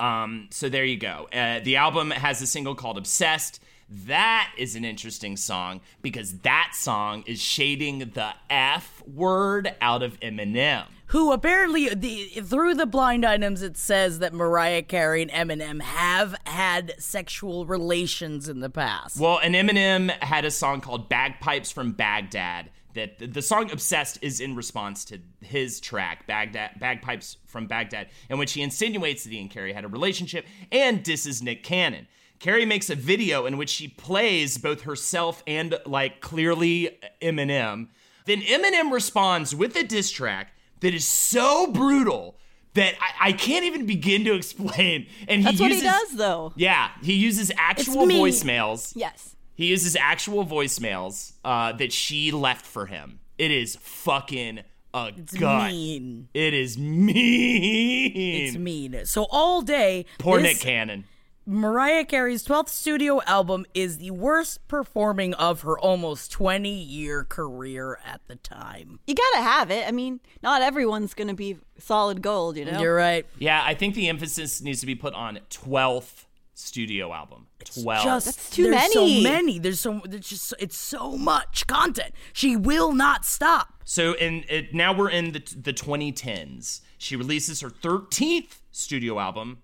[0.00, 1.28] Um, so there you go.
[1.32, 3.62] Uh, the album has a single called Obsessed.
[3.88, 10.18] That is an interesting song because that song is shading the F word out of
[10.18, 10.86] Eminem.
[11.08, 16.36] Who apparently the, through the blind items it says that Mariah Carey and Eminem have
[16.44, 19.18] had sexual relations in the past.
[19.18, 22.70] Well, and Eminem had a song called Bagpipes from Baghdad.
[22.92, 28.38] That the song "Obsessed" is in response to his track "Baghdad Bagpipes from Baghdad," in
[28.38, 32.06] which he insinuates that he and Carey had a relationship and disses Nick Cannon.
[32.38, 37.88] Carey makes a video in which she plays both herself and like clearly Eminem.
[38.26, 42.36] Then Eminem responds with a diss track that is so brutal
[42.74, 45.06] that I, I can't even begin to explain.
[45.26, 46.52] And he That's what he does, though.
[46.56, 48.92] Yeah, he uses actual voicemails.
[48.94, 49.34] Yes.
[49.54, 53.18] He uses actual voicemails uh, that she left for him.
[53.38, 54.60] It is fucking
[54.94, 55.72] a gut.
[55.72, 56.28] mean.
[56.32, 58.12] It is mean.
[58.14, 59.04] It's mean.
[59.04, 61.04] So all day, Poor this Nick Cannon.
[61.50, 67.98] Mariah Carey's 12th studio album is the worst performing of her almost 20 year career
[68.04, 69.00] at the time.
[69.06, 69.88] You gotta have it.
[69.88, 72.78] I mean, not everyone's gonna be solid gold, you know?
[72.78, 73.24] You're right.
[73.38, 77.46] Yeah, I think the emphasis needs to be put on 12th studio album.
[77.64, 78.04] 12.
[78.04, 79.22] Just too there's so many.
[79.22, 79.58] many.
[79.58, 82.12] There's so there's just it's so much content.
[82.34, 83.72] She will not stop.
[83.86, 86.82] So in it, now we're in the the 2010s.
[86.98, 89.62] She releases her 13th studio album.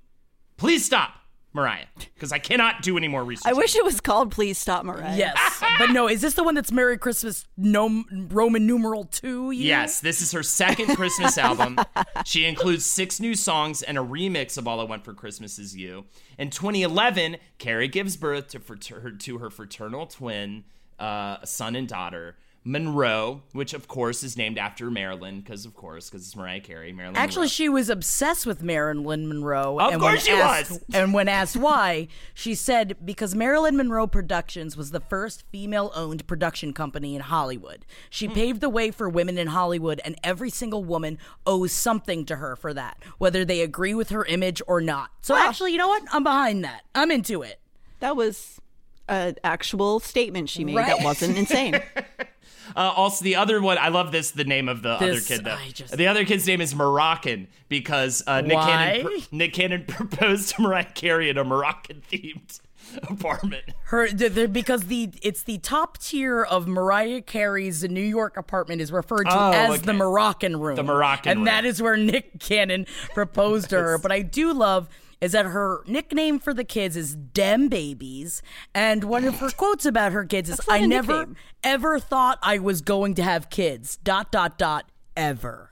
[0.56, 1.16] Please stop,
[1.54, 3.48] Mariah, because I cannot do any more research.
[3.48, 5.16] I wish it was called Please Stop Mariah.
[5.16, 6.08] Yes, but no.
[6.08, 7.46] Is this the one that's Merry Christmas?
[7.56, 9.52] No Roman numeral two.
[9.52, 9.66] year?
[9.68, 11.78] Yes, this is her second Christmas album.
[12.24, 15.76] She includes six new songs and a remix of All I Want for Christmas Is
[15.76, 16.06] You.
[16.38, 20.64] In 2011, Carey gives birth to, frater- to her fraternal twin,
[20.98, 22.36] uh, son and daughter,
[22.66, 26.92] Monroe, which of course is named after Marilyn, because of course, because it's Mariah Carey.
[26.94, 27.14] Marilyn.
[27.16, 27.48] Actually, Monroe.
[27.48, 29.78] she was obsessed with Marilyn Monroe.
[29.78, 30.80] Of and course when she asked- was.
[30.94, 36.26] And when asked why, she said because Marilyn Monroe Productions was the first female owned
[36.26, 37.84] production company in Hollywood.
[38.08, 38.32] She Hmm.
[38.32, 42.56] paved the way for women in Hollywood, and every single woman owes something to her
[42.56, 45.10] for that, whether they agree with her image or not.
[45.20, 46.02] So, actually, you know what?
[46.12, 46.82] I'm behind that.
[46.94, 47.60] I'm into it.
[48.00, 48.58] That was
[49.06, 50.86] an actual statement she made Right.
[50.86, 51.82] that wasn't insane.
[52.76, 54.32] Uh, also, the other one, I love this.
[54.32, 55.58] The name of the other kid, though.
[55.72, 60.62] Just- the other kid's name is Moroccan because uh, Nick Cannon, Nick Cannon proposed to
[60.62, 62.60] Mariah Carey in a Moroccan themed
[63.04, 63.64] apartment.
[63.84, 68.80] Her the, the, because the it's the top tier of Mariah Carey's New York apartment
[68.80, 69.78] is referred to Oh, as okay.
[69.86, 70.76] the Moroccan room.
[70.76, 71.44] The Moroccan and room.
[71.46, 73.98] that is where Nick Cannon proposed to her.
[73.98, 74.88] But I do love
[75.20, 78.42] is that her nickname for the kids is Dem Babies,
[78.74, 81.36] and one of her quotes about her kids is, "I never nickname.
[81.62, 85.70] ever thought I was going to have kids." Dot dot dot ever.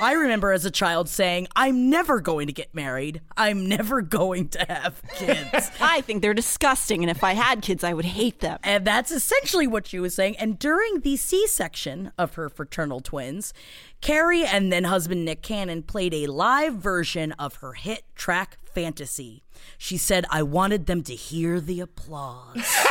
[0.00, 3.20] I remember as a child saying, I'm never going to get married.
[3.36, 5.70] I'm never going to have kids.
[5.80, 8.58] I think they're disgusting, and if I had kids, I would hate them.
[8.62, 10.36] And that's essentially what she was saying.
[10.36, 13.52] And during the C section of her fraternal twins,
[14.00, 19.42] Carey and then husband Nick Cannon played a live version of her hit track Fantasy.
[19.78, 22.56] She said, I wanted them to hear the applause.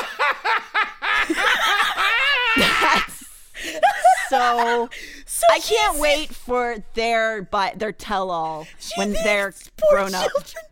[2.58, 3.26] That's
[4.30, 4.90] so.
[5.50, 9.54] I can't wait for their but their tell all when they're
[9.90, 10.30] grown up.
[10.32, 10.64] children.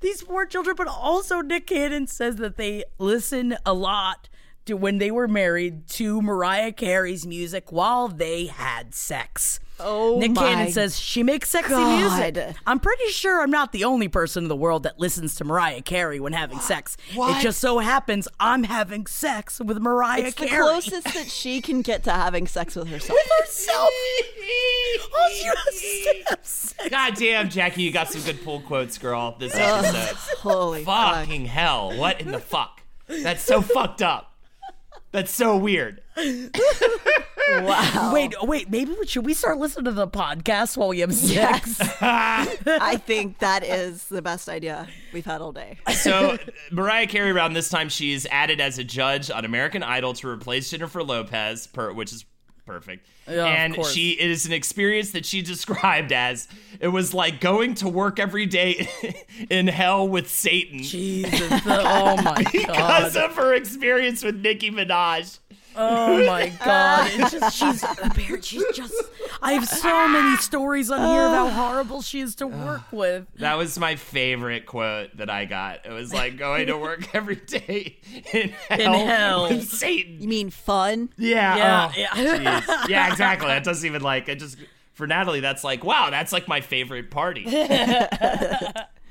[0.00, 4.28] These poor children, but also Nick Cannon says that they listen a lot
[4.66, 9.60] to when they were married to Mariah Carey's music while they had sex.
[9.80, 11.98] Oh Nick my Cannon says she makes sexy God.
[11.98, 12.54] music.
[12.66, 15.82] I'm pretty sure I'm not the only person in the world that listens to Mariah
[15.82, 16.96] Carey when having sex.
[17.14, 17.36] What?
[17.38, 20.28] It just so happens I'm having sex with Mariah Carey.
[20.28, 23.18] It's the closest that she can get to having sex with herself.
[23.18, 23.88] with herself.
[25.14, 26.90] All she has to have.
[26.90, 30.16] God damn, Jackie, you got some good pull quotes, girl, this Ugh, episode.
[30.38, 31.14] holy fuck.
[31.16, 31.96] Fucking hell.
[31.96, 32.82] What in the fuck?
[33.08, 34.33] That's so fucked up.
[35.14, 36.02] That's so weird.
[37.46, 38.10] Wow.
[38.12, 38.70] Wait, wait.
[38.70, 41.78] Maybe we, should we start listening to the podcast while we have sex?
[41.78, 41.96] Yes.
[42.00, 45.78] I think that is the best idea we've had all day.
[45.92, 46.38] So,
[46.72, 50.70] Mariah Carey, around this time, she's added as a judge on American Idol to replace
[50.70, 52.24] Jennifer Lopez, per, which is
[52.66, 53.06] perfect.
[53.28, 56.48] Yeah, and she it is an experience that she described as
[56.80, 58.88] it was like going to work every day
[59.50, 60.82] in hell with Satan.
[60.82, 61.62] Jesus.
[61.66, 62.52] Oh my god!
[62.52, 65.38] because of her experience with Nicki Minaj.
[65.76, 67.10] Oh my god.
[67.14, 68.94] It's just she's apparent she's just
[69.42, 73.26] I have so many stories on here of how horrible she is to work with.
[73.36, 75.84] That was my favorite quote that I got.
[75.86, 77.98] It was like going to work every day
[78.32, 79.48] in hell, In hell.
[79.48, 80.20] with Satan.
[80.20, 81.10] You mean fun?
[81.16, 81.56] Yeah.
[81.56, 82.60] Yeah, oh, yeah.
[82.60, 82.88] jeez.
[82.88, 83.50] yeah, exactly.
[83.50, 84.56] It doesn't even like it just
[84.92, 87.44] for Natalie, that's like, wow, that's like my favorite party.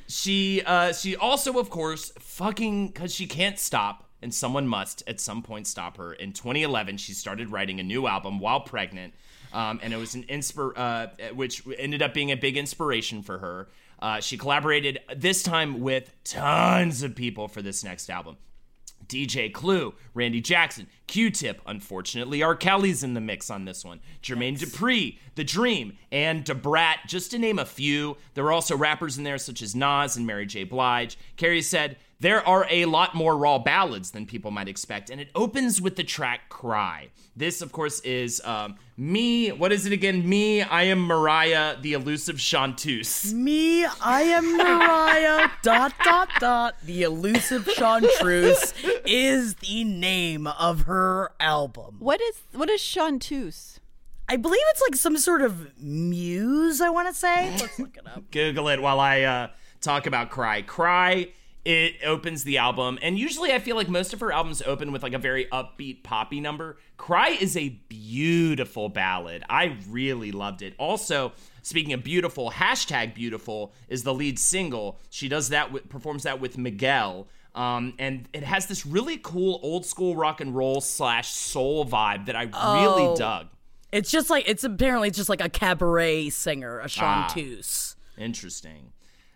[0.07, 5.19] she uh she also of course fucking cause she can't stop and someone must at
[5.19, 6.13] some point stop her.
[6.13, 9.13] In 2011, she started writing a new album while pregnant.
[9.51, 13.37] Um, and it was an inspir uh, which ended up being a big inspiration for
[13.37, 13.67] her.
[13.99, 18.37] Uh, she collaborated this time with tons of people for this next album.
[19.07, 21.61] DJ Clue, Randy Jackson, Q-Tip.
[21.67, 22.55] Unfortunately, R.
[22.55, 23.99] Kelly's in the mix on this one.
[24.21, 28.17] Jermaine Dupri, The Dream, and Debrat, just to name a few.
[28.33, 30.63] There were also rappers in there such as Nas and Mary J.
[30.63, 31.17] Blige.
[31.37, 35.29] Carey said, there are a lot more raw ballads than people might expect, and it
[35.35, 37.09] opens with the track Cry.
[37.35, 39.51] This, of course, is um, me.
[39.51, 40.27] What is it again?
[40.27, 43.33] Me, I am Mariah, the elusive chanteuse.
[43.33, 45.49] Me, I am Mariah.
[45.63, 46.75] dot dot dot.
[46.85, 48.73] The elusive Chanteuse
[49.05, 51.97] is the name of her album.
[51.99, 53.81] What is what is chanteuse?
[54.29, 56.79] I believe it's like some sort of muse.
[56.79, 57.51] I want to say.
[57.59, 58.31] Let's look it up.
[58.31, 59.47] Google it while I uh,
[59.81, 60.61] talk about Cry.
[60.61, 61.27] Cry,
[61.65, 65.01] it opens the album, and usually I feel like most of her albums open with
[65.03, 66.77] like a very upbeat poppy number.
[66.97, 69.43] Cry is a beautiful ballad.
[69.49, 70.73] I really loved it.
[70.77, 74.99] Also, speaking of beautiful, hashtag beautiful is the lead single.
[75.09, 77.27] She does that, with, performs that with Miguel.
[77.55, 82.25] Um, and it has this really cool old school rock and roll slash soul vibe
[82.25, 83.15] that I really Oh.
[83.15, 83.47] dug.
[83.91, 87.95] It's just like it's apparently just like a cabaret singer, a chanteuse.
[88.17, 88.91] Interesting.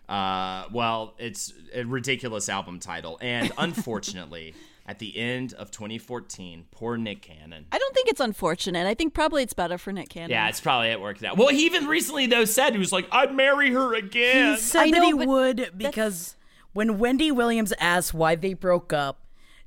[0.08, 4.54] Uh, well, it's a ridiculous album title, and unfortunately,
[4.86, 7.66] at the end of 2014, poor Nick Cannon.
[7.70, 8.86] I don't think it's unfortunate.
[8.86, 10.30] I think probably it's better for Nick Cannon.
[10.30, 11.36] Yeah, it's probably it worked out.
[11.36, 14.80] Well, he even recently though said he was like, "I'd marry her again." He said
[14.80, 16.36] I that know, he would because
[16.72, 19.20] when Wendy Williams asked why they broke up,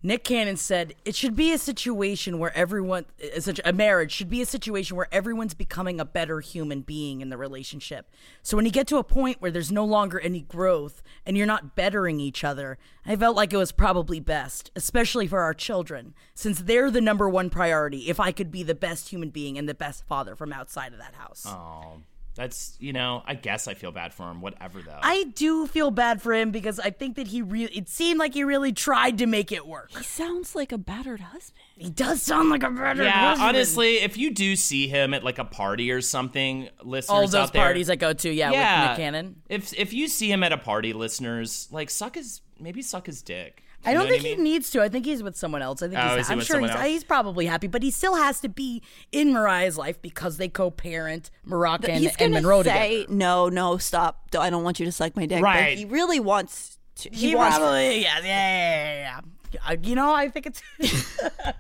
[0.04, 4.12] Nick Cannon said it should be a situation where everyone, eh, a situ- a marriage
[4.12, 8.10] should be a situation where everyone's becoming a better human being in the relationship.
[8.42, 11.46] So when you get to a point where there's no longer any growth and you're
[11.46, 16.16] not bettering each other, I felt like it was probably best, especially for our children,
[16.34, 18.10] since they're the number one priority.
[18.10, 21.00] If I could be the best human being and the best father from outside of
[21.00, 21.46] that house.
[21.48, 22.02] Oh,
[22.36, 24.42] that's you know, I guess I feel bad for him.
[24.42, 25.00] Whatever though.
[25.02, 28.34] I do feel bad for him because I think that he really, it seemed like
[28.34, 29.92] he really tried to make it work.
[29.92, 31.60] He sounds like a battered husband.
[31.76, 33.50] He does sound like a better yeah, husband.
[33.50, 37.36] honestly, if you do see him at like a party or something, listeners All those
[37.36, 39.42] out there, parties I go to, yeah, with Nick Cannon.
[39.50, 43.22] If if you see him at a party, listeners, like suck his maybe suck his
[43.22, 43.64] dick.
[43.86, 44.82] I don't know think what he needs to.
[44.82, 45.82] I think he's with someone else.
[45.82, 48.40] I think Oh, he's, he I'm sure he's, he's probably happy, but he still has
[48.42, 53.14] to be in Mariah's life because they co-parent Moroccan He's and gonna Monroe say together.
[53.18, 54.28] no, no, stop.
[54.38, 55.42] I don't want you to suck my dick.
[55.44, 55.72] Right.
[55.72, 56.78] But he really wants.
[56.98, 57.58] To, he, He wants.
[57.58, 59.22] probably, yeah, yeah, yeah, yeah,
[59.54, 59.60] yeah.
[59.70, 60.62] Uh, You know, I think it's.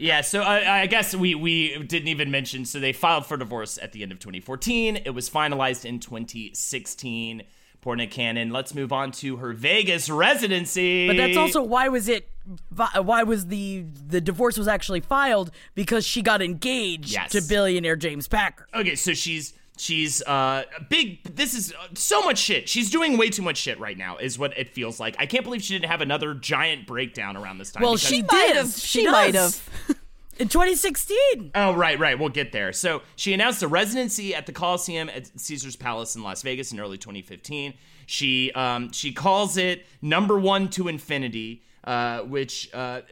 [0.00, 2.64] Yeah, so I, I guess we we didn't even mention.
[2.64, 4.96] So they filed for divorce at the end of 2014.
[5.04, 7.42] It was finalized in 2016.
[7.80, 8.50] Poor Nick Cannon.
[8.50, 11.06] Let's move on to her Vegas residency.
[11.06, 12.28] But that's also why was it?
[12.74, 17.32] Why was the the divorce was actually filed because she got engaged Yes.
[17.32, 18.66] to billionaire James Packer.
[18.74, 18.94] okay.
[18.94, 21.22] So she's she's uh big.
[21.36, 22.68] This is uh, so much shit.
[22.68, 24.16] She's doing way too much shit right now.
[24.16, 25.14] Is what it feels like.
[25.18, 27.82] I can't believe she didn't have another giant breakdown around this time.
[27.82, 28.56] Well, she might did.
[28.56, 29.62] have- She, she might does.
[30.38, 31.50] in 2016.
[31.54, 32.18] Oh, right, right.
[32.18, 32.72] We'll get there.
[32.72, 36.80] So she announced a residency at the Coliseum at Caesar's Palace in Las Vegas in
[36.80, 37.74] early 2015.
[38.06, 43.02] She um, she calls it number one to infinity, uh, which uh,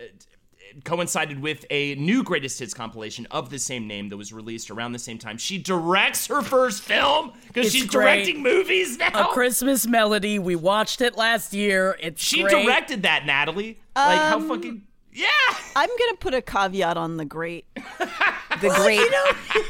[0.84, 4.92] coincided with a new greatest hits compilation of the same name that was released around
[4.92, 5.38] the same time.
[5.38, 8.24] She directs her first film because she's great.
[8.24, 9.30] directing movies now.
[9.30, 10.38] A Christmas Melody.
[10.38, 11.96] We watched it last year.
[12.00, 12.64] It's she great.
[12.64, 13.78] directed that, Natalie.
[13.94, 14.82] like how Um, fucking
[15.16, 15.56] yeah.
[15.74, 19.10] I'm gonna put a caveat on the great, the great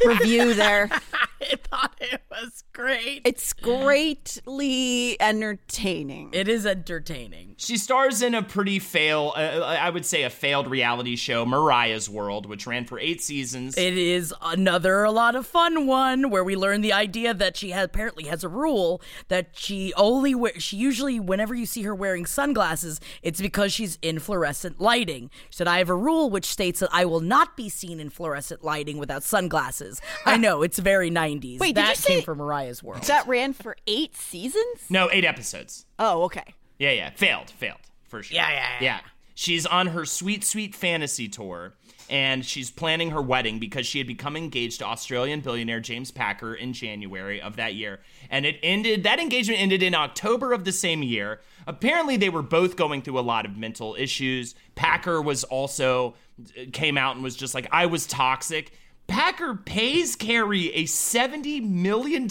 [0.05, 0.91] review there.
[1.53, 3.23] I thought it was great.
[3.25, 6.31] It's greatly entertaining.
[6.33, 7.55] It is entertaining.
[7.59, 12.09] She stars in a pretty fail, uh, I would say a failed reality show, Mariah's
[12.09, 13.77] World, which ran for eight seasons.
[13.77, 17.71] It is another a lot of fun one where we learn the idea that she
[17.71, 21.95] has, apparently has a rule that she only wear, she usually whenever you see her
[21.95, 25.31] wearing sunglasses, it's because she's in fluorescent lighting.
[25.51, 28.11] She said I have a rule which states that I will not be seen in
[28.11, 30.01] fluorescent lighting without sunglasses.
[30.25, 31.36] I know it's very 90s.
[31.43, 33.03] Wait, did that you say- came from Mariah's World.
[33.05, 34.89] that ran for eight seasons.
[34.91, 35.87] no, eight episodes.
[35.99, 36.55] Oh, okay.
[36.79, 37.11] Yeah, yeah.
[37.11, 38.35] Failed, failed, for sure.
[38.35, 38.85] Yeah, yeah, yeah.
[38.85, 39.01] Yeah.
[39.35, 41.75] She's on her sweet, sweet fantasy tour,
[42.09, 46.55] and she's planning her wedding because she had become engaged to Australian billionaire James Packer
[46.55, 48.01] in January of that year.
[48.31, 51.41] And it ended, that engagement ended in October of the same year.
[51.67, 54.55] Apparently, they were both going through a lot of mental issues.
[54.75, 56.15] Packer was also,
[56.59, 58.73] uh, came out and was just like, I was toxic.
[59.07, 62.29] Packer pays Carey a $70 million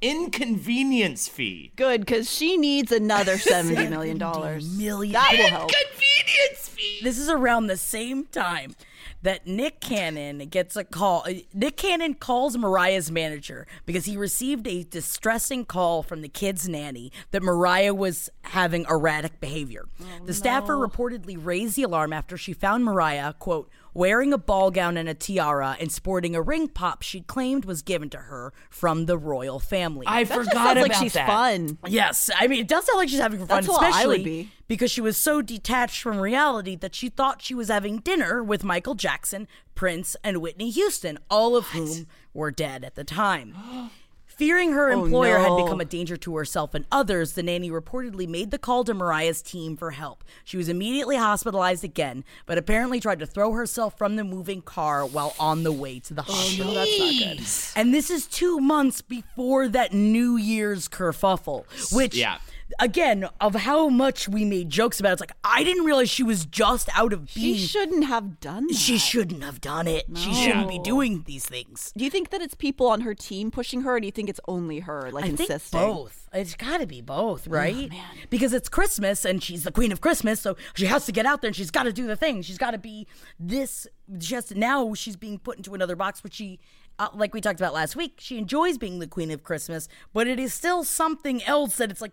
[0.00, 1.72] inconvenience fee.
[1.76, 4.76] Good, because she needs another seventy million dollars.
[4.78, 5.12] million.
[5.12, 5.70] That will help.
[5.72, 7.00] Convenience fee.
[7.02, 8.74] This is around the same time
[9.22, 11.24] that Nick Cannon gets a call.
[11.26, 16.68] uh, Nick Cannon calls Mariah's manager because he received a distressing call from the kid's
[16.68, 19.86] nanny that Mariah was having erratic behavior.
[20.24, 24.96] the staffer reportedly raised the alarm after she found Mariah, quote, wearing a ball gown
[24.96, 29.06] and a tiara and sporting a ring pop she claimed was given to her from
[29.06, 30.06] the royal family.
[30.06, 31.26] I That just forgot sounds about like she's that.
[31.26, 31.78] fun.
[31.88, 34.24] Yes, I mean it does sound like she's having fun, That's what I especially would
[34.24, 34.50] be.
[34.68, 38.62] because she was so detached from reality that she thought she was having dinner with
[38.62, 43.54] Michael Jackson, Prince, and Whitney Houston, all of whom were dead at the time.
[44.38, 45.56] Fearing her Oh, employer no.
[45.56, 48.94] had become a danger to herself and others, the nanny reportedly made the call to
[48.94, 50.22] Mariah's team for help.
[50.44, 55.04] She was immediately hospitalized again, but apparently tried to throw herself from the moving car
[55.04, 56.72] while on the way to the oh, hospital.
[56.74, 57.44] That's not good.
[57.74, 62.38] And this is two months before that New Year's kerfuffle, which Yeah.
[62.78, 65.10] Again of how much we made jokes about.
[65.10, 65.12] it.
[65.14, 67.66] It's like I didn't realize she was just out of She being.
[67.66, 68.76] shouldn't have done that.
[68.76, 70.06] She shouldn't have done it.
[70.14, 71.92] She shouldn't be doing these things.
[71.96, 74.28] Do you think that it's people on her team pushing her, or do you think
[74.28, 75.80] it's only her, like I think insisting?
[75.80, 76.28] both.
[76.32, 77.90] It's got to be both, right?
[78.28, 81.40] Because it's Christmas and she's the queen of Christmas, so she has to get out
[81.40, 82.42] there and she's got to do the thing.
[82.42, 83.06] She's got to be
[83.40, 83.86] this.
[84.16, 86.60] Just now she's being put into another box, which she,
[86.98, 90.26] uh, like we talked about last week, she enjoys being the queen of Christmas, but
[90.26, 92.12] it is still something else that it's like.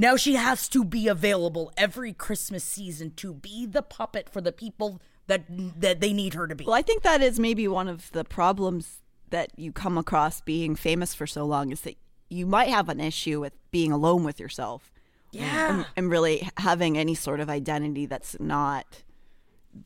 [0.00, 4.50] Now she has to be available every Christmas season to be the puppet for the
[4.50, 5.44] people that
[5.78, 6.64] that they need her to be.
[6.64, 10.74] Well, I think that is maybe one of the problems that you come across being
[10.74, 11.98] famous for so long is that
[12.30, 14.90] you might have an issue with being alone with yourself.
[15.32, 15.74] Yeah.
[15.74, 19.02] And, and really having any sort of identity that's not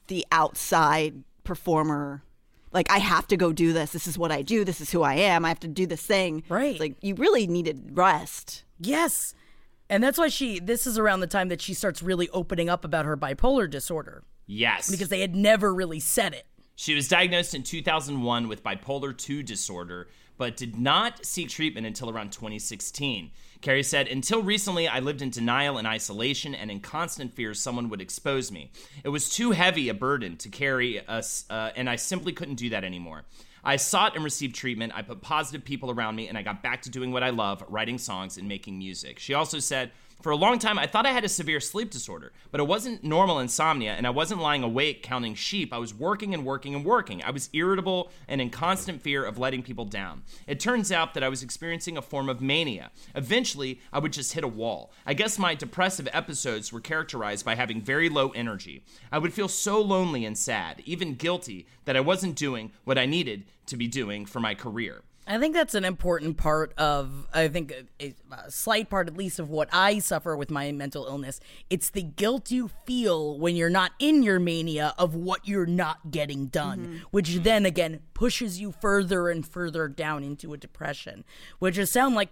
[0.07, 2.23] the outside performer.
[2.73, 3.91] Like, I have to go do this.
[3.91, 4.65] This is what I do.
[4.65, 5.45] This is who I am.
[5.45, 6.45] I have to do this thing.
[6.49, 6.71] Right.
[6.71, 8.63] It's like, you really needed rest.
[8.79, 9.35] Yes.
[9.95, 12.85] And that's why she, this is around the time that she starts really opening up
[12.85, 14.91] about her bipolar disorder Yes.
[14.91, 16.47] because they had never really said it.
[16.75, 22.11] She was diagnosed in 2001 with bipolar 2 disorder, but did not seek treatment until
[22.11, 23.31] around 2016.
[23.61, 27.89] Carey said, Until recently, I lived in denial and isolation and in constant fear someone
[27.91, 28.73] would expose me.
[29.05, 32.71] It was too heavy a burden to carry us, uh, and I simply couldn't do
[32.71, 33.27] that anymore.
[33.65, 34.93] I sought and received treatment.
[34.95, 37.65] I put positive people around me, and I got back to doing what I love
[37.69, 39.19] writing songs and making music.
[39.19, 39.91] She also said,
[40.23, 43.05] for a long time, I thought I had a severe sleep disorder, but it wasn't
[43.05, 45.71] normal insomnia, and I wasn't lying awake counting sheep.
[45.71, 47.23] I was working and working and working.
[47.23, 50.23] I was irritable and in constant fear of letting people down.
[50.47, 52.91] It turns out that I was experiencing a form of mania.
[53.15, 54.93] Eventually, I would just hit a wall.
[55.05, 58.83] I guess my depressive episodes were characterized by having very low energy.
[59.13, 63.05] I would feel so lonely and sad, even guilty, that I wasn't doing what I
[63.05, 65.03] needed to be doing for my career.
[65.27, 69.39] I think that's an important part of, I think, a, a slight part at least
[69.39, 71.41] of what I suffer with my mental illness.
[71.71, 76.11] It's the guilt you feel when you're not in your mania of what you're not
[76.11, 81.25] getting done, which then again pushes you further and further down into a depression,
[81.59, 82.29] which is sound like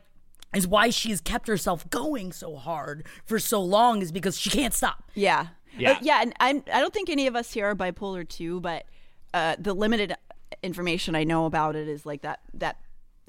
[0.55, 4.75] is why she's kept herself going so hard for so long is because she can't
[4.75, 5.11] stop.
[5.15, 5.47] Yeah.
[5.79, 5.93] Yeah.
[5.93, 8.85] Uh, yeah, and I'm I don't think any of us here are bipolar too, but
[9.33, 10.15] uh, the limited
[10.63, 12.77] information I know about it is like that that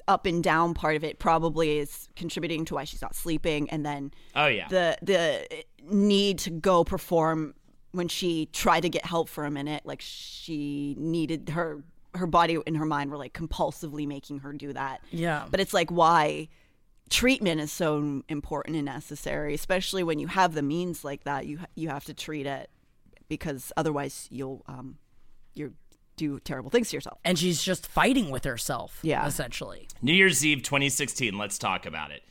[0.06, 3.84] up and down part of it probably is contributing to why she's not sleeping and
[3.86, 4.68] then Oh, yeah.
[4.68, 5.46] the the
[5.90, 7.54] need to go perform
[7.92, 11.82] when she tried to get help for a minute, like she needed her
[12.14, 15.00] her body and her mind were like compulsively making her do that.
[15.10, 15.46] Yeah.
[15.50, 16.48] But it's like why
[17.10, 21.46] treatment is so important and necessary, especially when you have the means like that.
[21.46, 22.68] You you have to treat it
[23.28, 24.98] because otherwise you'll um
[25.54, 25.72] you
[26.16, 27.18] do terrible things to yourself.
[27.24, 28.98] And she's just fighting with herself.
[29.02, 29.26] Yeah.
[29.26, 29.88] Essentially.
[30.02, 31.36] New Year's Eve 2016.
[31.36, 32.22] Let's talk about it.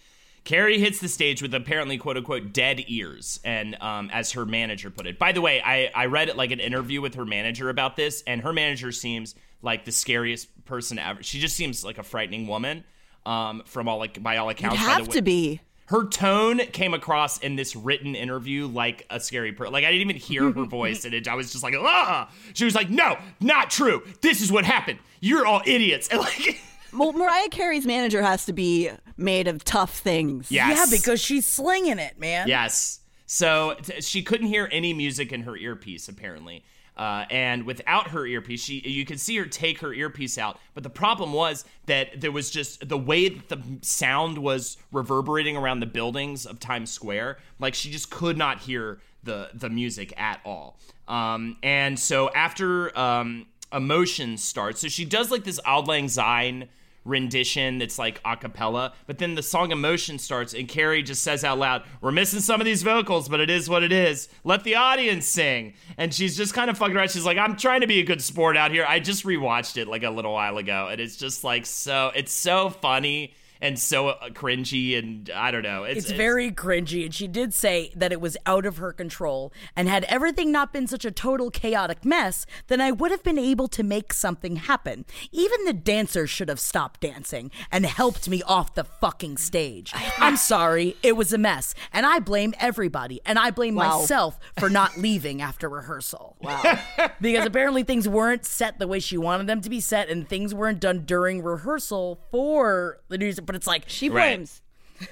[0.43, 4.89] Carey hits the stage with apparently quote unquote dead ears, and um, as her manager
[4.89, 5.17] put it.
[5.17, 8.41] By the way, I, I read like an interview with her manager about this, and
[8.41, 11.23] her manager seems like the scariest person ever.
[11.23, 12.83] She just seems like a frightening woman.
[13.25, 15.61] Um, from all like by all You'd accounts, by have the to be.
[15.87, 19.73] Her tone came across in this written interview like a scary person.
[19.73, 22.29] Like I didn't even hear her voice, and it, I was just like, ah.
[22.53, 24.03] She was like, "No, not true.
[24.21, 24.99] This is what happened.
[25.19, 26.59] You're all idiots." And like,
[26.93, 30.51] Well, Mariah Carey's manager has to be made of tough things.
[30.51, 30.77] Yes.
[30.77, 32.47] Yeah, because she's slinging it, man.
[32.47, 32.99] yes.
[33.25, 36.63] So t- she couldn't hear any music in her earpiece apparently.
[36.95, 40.59] Uh, and without her earpiece, she you could see her take her earpiece out.
[40.73, 45.57] But the problem was that there was just the way that the sound was reverberating
[45.57, 47.37] around the buildings of Times Square.
[47.59, 50.77] Like she just could not hear the the music at all.
[51.07, 56.69] Um, and so after um, emotion starts, so she does like this Auld Lang Syne
[57.05, 61.43] rendition that's like a cappella, but then the song Emotion starts and Carey just says
[61.43, 64.29] out loud, We're missing some of these vocals, but it is what it is.
[64.43, 65.73] Let the audience sing.
[65.97, 67.11] And she's just kind of fucking around.
[67.11, 68.85] She's like, I'm trying to be a good sport out here.
[68.87, 72.31] I just rewatched it like a little while ago, and it's just like so, it's
[72.31, 73.33] so funny
[73.63, 75.85] and so uh, cringy, and I don't know.
[75.85, 79.53] It's, very cringy, and she did say that it was out of her control.
[79.73, 83.37] And had everything not been such a total chaotic mess, then I would have been
[83.37, 85.05] able to make something happen.
[85.31, 89.93] Even the dancers should have stopped dancing and helped me off the fucking stage.
[90.19, 93.99] I'm sorry, it was a mess, and I blame everybody, and I blame Wow.
[94.01, 96.35] myself for not leaving after rehearsal.
[96.41, 96.79] Wow.
[97.21, 100.53] because apparently things weren't set the way she wanted them to be set, and things
[100.53, 103.39] weren't done during rehearsal for the news.
[103.53, 104.61] But it's like She blames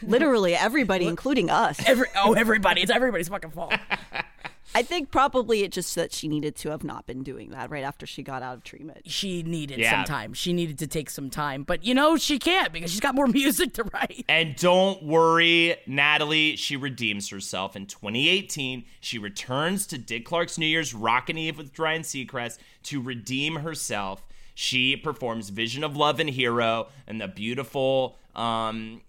[0.01, 1.79] literally everybody, including us.
[1.85, 2.81] Every oh, everybody!
[2.81, 3.75] It's everybody's fucking fault.
[4.73, 7.83] I think probably it just that she needed to have not been doing that right
[7.83, 9.01] after she got out of treatment.
[9.05, 9.91] She needed Yeah.
[9.91, 10.33] some time.
[10.33, 13.27] She needed to take some time, but you know she can't because she's got more
[13.41, 14.25] music to write.
[14.27, 17.75] And don't worry, Natalie, she redeems herself.
[17.75, 23.01] In 2018, she returns to Dick Clark's New Year's Rockin' Eve with Ryan Seacrest to
[23.01, 24.23] redeem herself.
[24.55, 29.01] She performs Vision of Love and Hero and the beautiful um,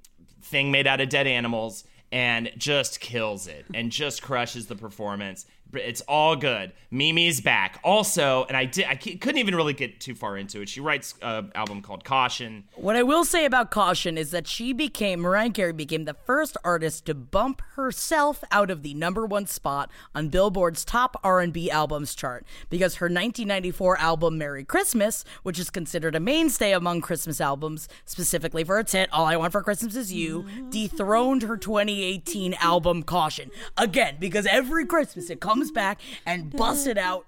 [0.43, 5.47] thing made out of dead animals and just kills it and just crushes the performance.
[5.75, 6.73] It's all good.
[6.91, 7.81] Mimi's back.
[7.83, 10.69] Also, and I did I couldn't even really get too far into it.
[10.69, 12.65] She writes an album called Caution.
[12.75, 16.57] What I will say about Caution is that she became Mariah Carey became the first
[16.65, 22.15] artist to bump herself out of the number one spot on Billboard's top R&B albums
[22.15, 27.89] chart because her 1994 album Merry Christmas, which is considered a mainstay among Christmas albums,
[28.05, 33.03] specifically for its hit All I Want for Christmas Is You, dethroned her 2018 album
[33.03, 37.27] Caution again because every Christmas it comes back and busts it out.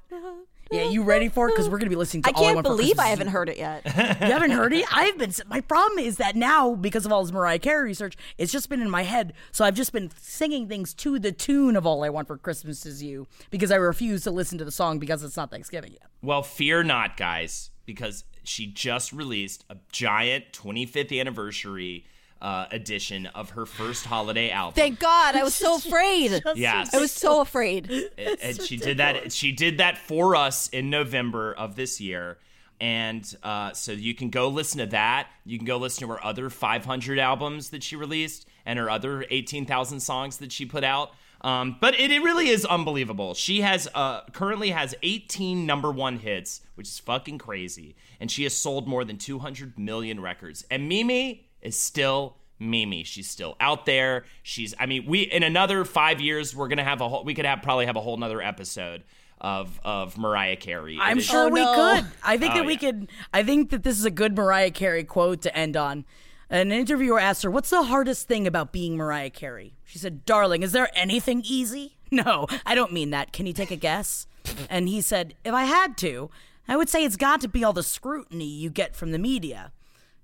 [0.73, 1.53] Yeah, you ready for it?
[1.53, 3.49] Because we're gonna be listening to I All I can't Want believe I haven't heard
[3.49, 3.83] it yet.
[3.85, 4.85] You haven't heard it?
[4.93, 5.33] I've been.
[5.47, 8.81] My problem is that now, because of all this Mariah Carey research, it's just been
[8.81, 9.35] in my head.
[9.53, 12.85] So I've just been singing things to the tune of "All I Want for Christmas
[12.87, 16.09] Is You" because I refuse to listen to the song because it's not Thanksgiving yet.
[16.23, 22.07] Well, fear not, guys, because she just released a giant 25th anniversary
[22.45, 24.75] uh, edition of her first holiday album.
[24.75, 25.35] Thank God.
[25.35, 26.43] I was so afraid.
[26.55, 26.93] Yes.
[26.95, 27.91] I was so afraid.
[28.19, 29.33] and and she did that.
[29.33, 32.37] She did that for us in November of this year,
[32.79, 35.29] and uh, so you can go listen to that.
[35.47, 39.25] You can go listen to her other 500 albums that she released and her other
[39.31, 41.13] 18,000 songs that she put out.
[41.41, 43.35] Um, but it, it really is unbelievable.
[43.35, 48.43] She has uh, currently has 18 number one hits, which is fucking crazy, and she
[48.45, 50.65] has sold more than 200 million records.
[50.71, 53.03] And Mimi is still Mimi.
[53.05, 54.25] She's still out there.
[54.43, 57.45] She's I mean, we in another five years we're gonna have a whole we could
[57.47, 59.03] have probably have a whole nother episode
[59.41, 60.99] of of Mariah Carey.
[61.01, 61.75] I'm It is- sure oh, we no.
[61.75, 62.07] could.
[62.23, 62.79] I think Oh, that we yeah.
[62.79, 63.09] could.
[63.33, 66.05] I think that this is a good Mariah Carey quote to end on.
[66.51, 70.63] An interviewer asked her, "What's the hardest thing about being Mariah Carey?" She said, "Darling,
[70.63, 73.33] is there anything easy?" No, I don't mean that.
[73.33, 74.29] Can you take a guess?
[74.71, 76.31] And he said, "If I had to,
[76.69, 79.73] I would say it's got to be all the scrutiny you get from the media."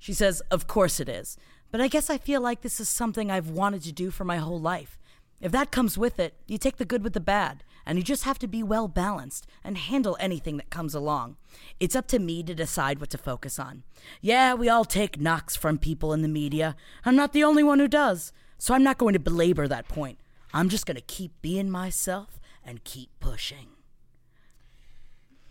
[0.01, 1.37] She says, Of course it is.
[1.71, 4.39] But I guess I feel like this is something I've wanted to do for my
[4.39, 4.99] whole life.
[5.41, 8.25] If that comes with it, you take the good with the bad, and you just
[8.25, 11.37] have to be well balanced and handle anything that comes along.
[11.79, 13.85] It's up to me to decide what to focus on.
[14.21, 16.77] Yeah, we all take knocks from people in the media.
[17.05, 20.19] I'm not the only one who does, so I'm not going to belabor that point.
[20.53, 23.69] I'm just going to keep being myself and keep pushing.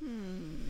[0.03, 0.69] Hmm.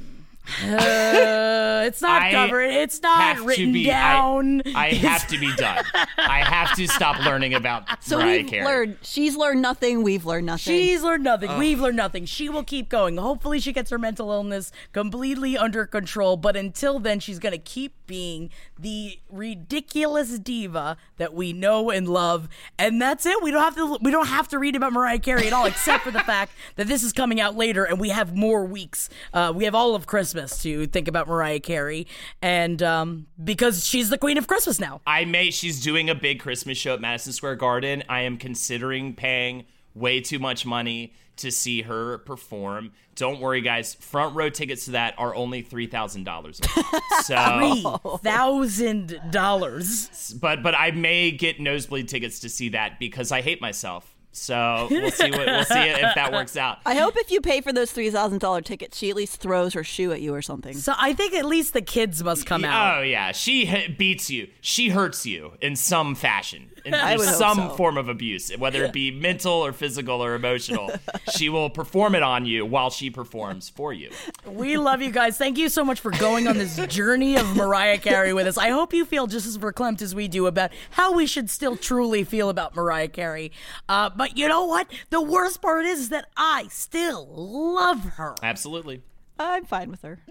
[0.63, 2.61] Uh, it's not I covered.
[2.69, 4.61] It's not written be- down.
[4.75, 5.83] I, have to be done.
[6.17, 8.65] I have to stop learning about So Mariah we've Carey.
[8.65, 8.97] learned.
[9.01, 10.03] She's learned nothing.
[10.03, 10.73] We've learned nothing.
[10.73, 11.57] She's learned nothing.
[11.57, 12.25] We've learned nothing.
[12.25, 13.17] She will keep going.
[13.17, 16.37] Hopefully, she gets her mental illness completely under control.
[16.37, 22.07] But until then, she's going to keep being the ridiculous diva that we know and
[22.07, 22.49] love.
[22.77, 23.41] And that's it.
[23.43, 23.97] We don't have to.
[24.01, 26.87] We don't have to read about Mariah Carey at all, except for the fact that
[26.87, 29.09] this is coming out later, and we have more weeks.
[29.33, 32.07] Uh, we have all of Christmas to think about Mariah Carey,
[32.41, 35.01] and um, because she's the queen of Christmas now.
[35.05, 35.51] I may.
[35.51, 38.03] She's doing a big Christmas show at Madison Square Garden.
[38.09, 42.91] I am considering paying way too much money to see her perform.
[43.15, 43.93] Don't worry, guys.
[43.95, 46.59] Front row tickets to that are only three thousand dollars.
[46.63, 50.33] Three So, thousand dollars.
[50.41, 54.15] but but I may get nosebleed tickets to see that because I hate myself.
[54.31, 56.77] So we'll see what we'll see if that works out.
[56.85, 59.73] I hope if you pay for those three thousand dollar tickets, she at least throws
[59.73, 60.73] her shoe at you or something.
[60.75, 62.99] So I think at least the kids must come out.
[62.99, 64.47] Oh yeah, she beats you.
[64.61, 66.69] She hurts you in some fashion.
[66.85, 67.69] In, I would some so.
[67.69, 70.91] form of abuse, whether it be mental or physical or emotional.
[71.35, 74.11] she will perform it on you while she performs for you.
[74.45, 75.37] We love you guys.
[75.37, 78.57] Thank you so much for going on this journey of Mariah Carey with us.
[78.57, 81.75] I hope you feel just as verklempt as we do about how we should still
[81.75, 83.51] truly feel about Mariah Carey.
[83.87, 84.87] Uh, but you know what?
[85.09, 88.35] The worst part is that I still love her.
[88.41, 89.01] Absolutely.
[89.37, 90.19] I'm fine with her.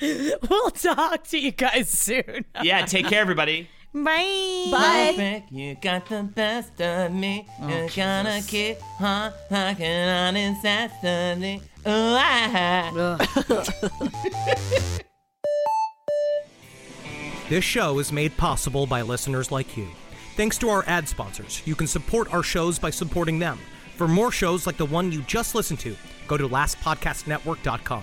[0.00, 2.44] We'll talk to you guys soon.
[2.62, 2.84] Yeah.
[2.86, 3.68] Take care, everybody.
[3.94, 4.68] Bye.
[4.70, 5.44] Bye.
[5.50, 7.46] You got the best of me.
[7.62, 11.62] Oh, You're gonna keep on knocking on incessantly.
[11.86, 14.98] Oh, I- ah, ah.
[17.48, 19.88] This show is made possible by listeners like you.
[20.36, 23.58] Thanks to our ad sponsors, you can support our shows by supporting them.
[23.96, 25.96] For more shows like the one you just listened to,
[26.28, 28.02] go to lastpodcastnetwork.com.